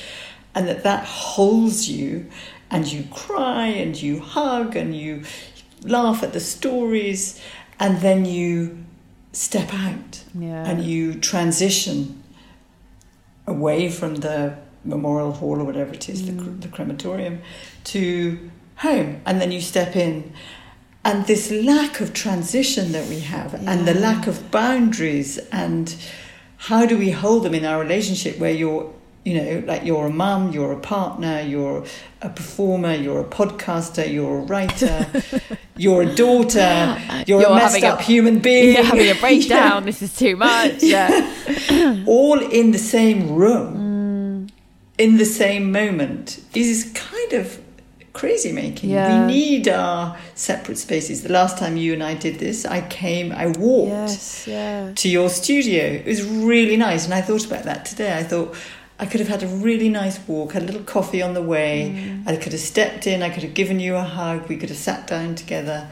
[0.54, 2.26] And that that holds you,
[2.70, 5.24] and you cry and you hug and you
[5.82, 7.40] laugh at the stories,
[7.80, 8.78] and then you
[9.32, 10.64] step out Yeah.
[10.64, 12.22] and you transition
[13.46, 14.54] away from the
[14.84, 16.60] memorial hall or whatever it is, the, cr- mm.
[16.62, 17.40] the crematorium,
[17.84, 19.20] to home.
[19.26, 20.32] And then you step in.
[21.06, 25.94] And this lack of transition that we have, and the lack of boundaries, and
[26.56, 28.92] how do we hold them in our relationship where you're,
[29.24, 31.84] you know, like you're a mum, you're a partner, you're
[32.22, 35.06] a performer, you're a podcaster, you're a writer,
[35.76, 38.74] you're a daughter, you're, uh, You're a messed having a- up human being.
[38.74, 39.84] You're having a breakdown.
[39.84, 40.82] This is too much.
[40.82, 41.08] Yeah.
[42.08, 44.50] all in the same room, mm.
[44.98, 47.60] in the same moment, is kind of
[48.16, 48.90] crazy making.
[48.90, 49.26] Yeah.
[49.26, 51.22] We need our separate spaces.
[51.22, 54.46] The last time you and I did this, I came, I walked yes.
[54.46, 54.92] Yeah.
[54.94, 55.84] to your studio.
[55.84, 58.16] It was really nice, and I thought about that today.
[58.16, 58.56] I thought
[58.98, 61.94] I could have had a really nice walk, had a little coffee on the way.
[61.94, 62.26] Mm.
[62.26, 64.78] I could have stepped in, I could have given you a hug, we could have
[64.78, 65.88] sat down together.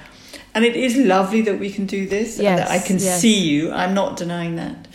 [0.55, 3.21] And it is lovely that we can do this, and that I can yes.
[3.21, 3.71] see you.
[3.71, 4.89] I'm not denying that.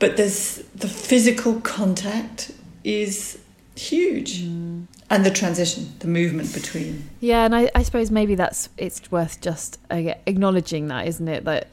[0.00, 2.50] But there's the physical contact
[2.82, 3.38] is
[3.76, 4.42] huge.
[4.42, 4.73] Mm.
[5.14, 7.08] And the transition, the movement between.
[7.20, 11.44] Yeah, and I, I suppose maybe that's it's worth just uh, acknowledging that, isn't it?
[11.44, 11.68] That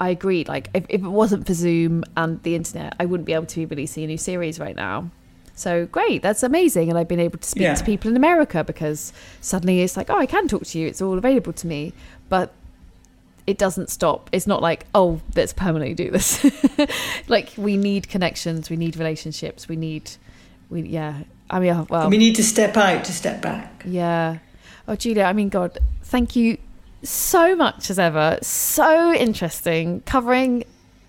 [0.00, 0.44] I agree.
[0.44, 3.56] Like, if, if it wasn't for Zoom and the internet, I wouldn't be able to
[3.56, 5.10] be releasing a new series right now.
[5.54, 7.74] So great, that's amazing, and I've been able to speak Yeah.
[7.74, 9.12] to people in America because
[9.42, 10.86] suddenly it's like, oh, I can talk to you.
[10.88, 11.92] It's all available to me,
[12.30, 12.54] but
[13.46, 14.30] it doesn't stop.
[14.32, 16.42] It's not like, oh, let's permanently do this.
[17.28, 20.12] like we need connections, we need relationships, we need,
[20.70, 21.24] we yeah.
[21.50, 23.82] I mean, uh, well, we need to step out to step back.
[23.84, 24.38] yeah.
[24.88, 26.58] Oh, Julia, I mean, God, thank you
[27.02, 28.38] so much as ever.
[28.42, 30.64] So interesting, covering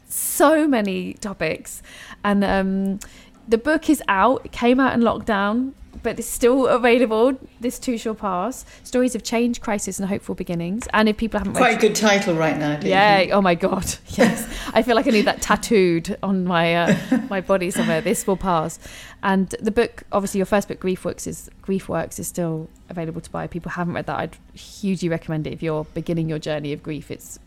[0.08, 1.82] so many topics.
[2.24, 3.00] And um,
[3.48, 4.46] the book is out.
[4.46, 5.74] It came out in lockdown,
[6.04, 7.38] but it's still available.
[7.60, 8.66] This too shall pass.
[8.84, 10.88] Stories of change, crisis, and hopeful beginnings.
[10.94, 13.28] And if people haven't read Quite a good title right now, don't you yeah.
[13.32, 13.86] Oh my god.
[14.12, 14.46] Yes.
[14.74, 16.98] I feel like I need that tattooed on my uh,
[17.30, 18.02] my body somewhere.
[18.02, 18.78] This will pass.
[19.24, 23.22] And the book, obviously, your first book, Grief Works, is Grief Works is still available
[23.22, 23.46] to buy.
[23.46, 26.84] If people haven't read that, I'd hugely recommend it if you're beginning your journey of
[26.84, 27.10] grief.
[27.10, 27.40] It's,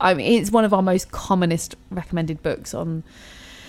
[0.00, 3.04] I mean, it's one of our most commonest recommended books on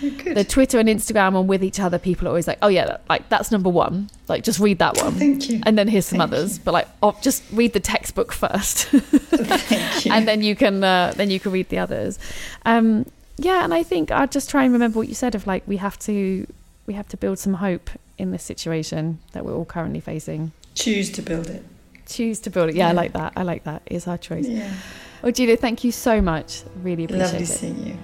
[0.00, 0.36] Good.
[0.36, 1.98] the Twitter and Instagram and with each other.
[1.98, 4.10] People are always like, "Oh yeah, that, like that's number one.
[4.28, 5.60] Like just read that one." Thank you.
[5.66, 8.84] And then here's some Thank others, but like, oh, just read the textbook first.
[8.88, 10.12] Thank you.
[10.12, 12.18] and then you can uh, then you can read the others.
[12.64, 15.66] Um, yeah, and I think I'll just try and remember what you said of like
[15.66, 16.46] we have to
[16.86, 20.52] we have to build some hope in this situation that we're all currently facing.
[20.74, 21.64] Choose to build it.
[22.06, 22.74] Choose to build it.
[22.76, 23.32] Yeah, I like that.
[23.36, 23.82] I like that.
[23.86, 24.46] It's our choice.
[24.46, 24.72] Yeah.
[25.22, 26.62] Well, Julia, thank you so much.
[26.82, 27.46] Really appreciate Lovely it.
[27.46, 27.98] seeing you.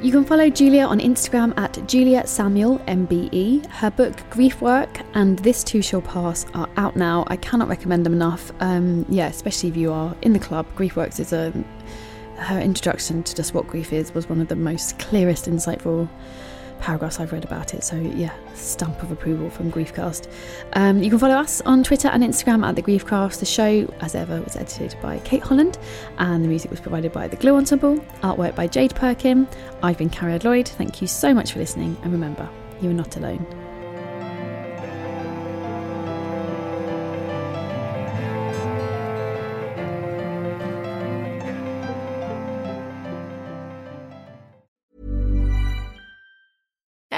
[0.00, 3.66] You can follow Julia on Instagram at Julia Samuel MBE.
[3.66, 7.24] Her book Grief Work and This Too Shall Pass are out now.
[7.26, 8.52] I cannot recommend them enough.
[8.60, 10.66] Um, yeah, especially if you are in the club.
[10.76, 11.52] Grief Works is a
[12.36, 16.08] her introduction to just what grief is was one of the most clearest, insightful
[16.80, 17.84] paragraphs I've read about it.
[17.84, 20.28] So yeah, stamp of approval from Griefcast.
[20.74, 23.40] Um, you can follow us on Twitter and Instagram at the Griefcast.
[23.40, 25.78] The show, as ever, was edited by Kate Holland,
[26.18, 27.98] and the music was provided by the Glue Ensemble.
[28.22, 29.48] Artwork by Jade Perkin.
[29.82, 30.68] I've been Cariad Lloyd.
[30.68, 32.48] Thank you so much for listening, and remember,
[32.80, 33.67] you are not alone.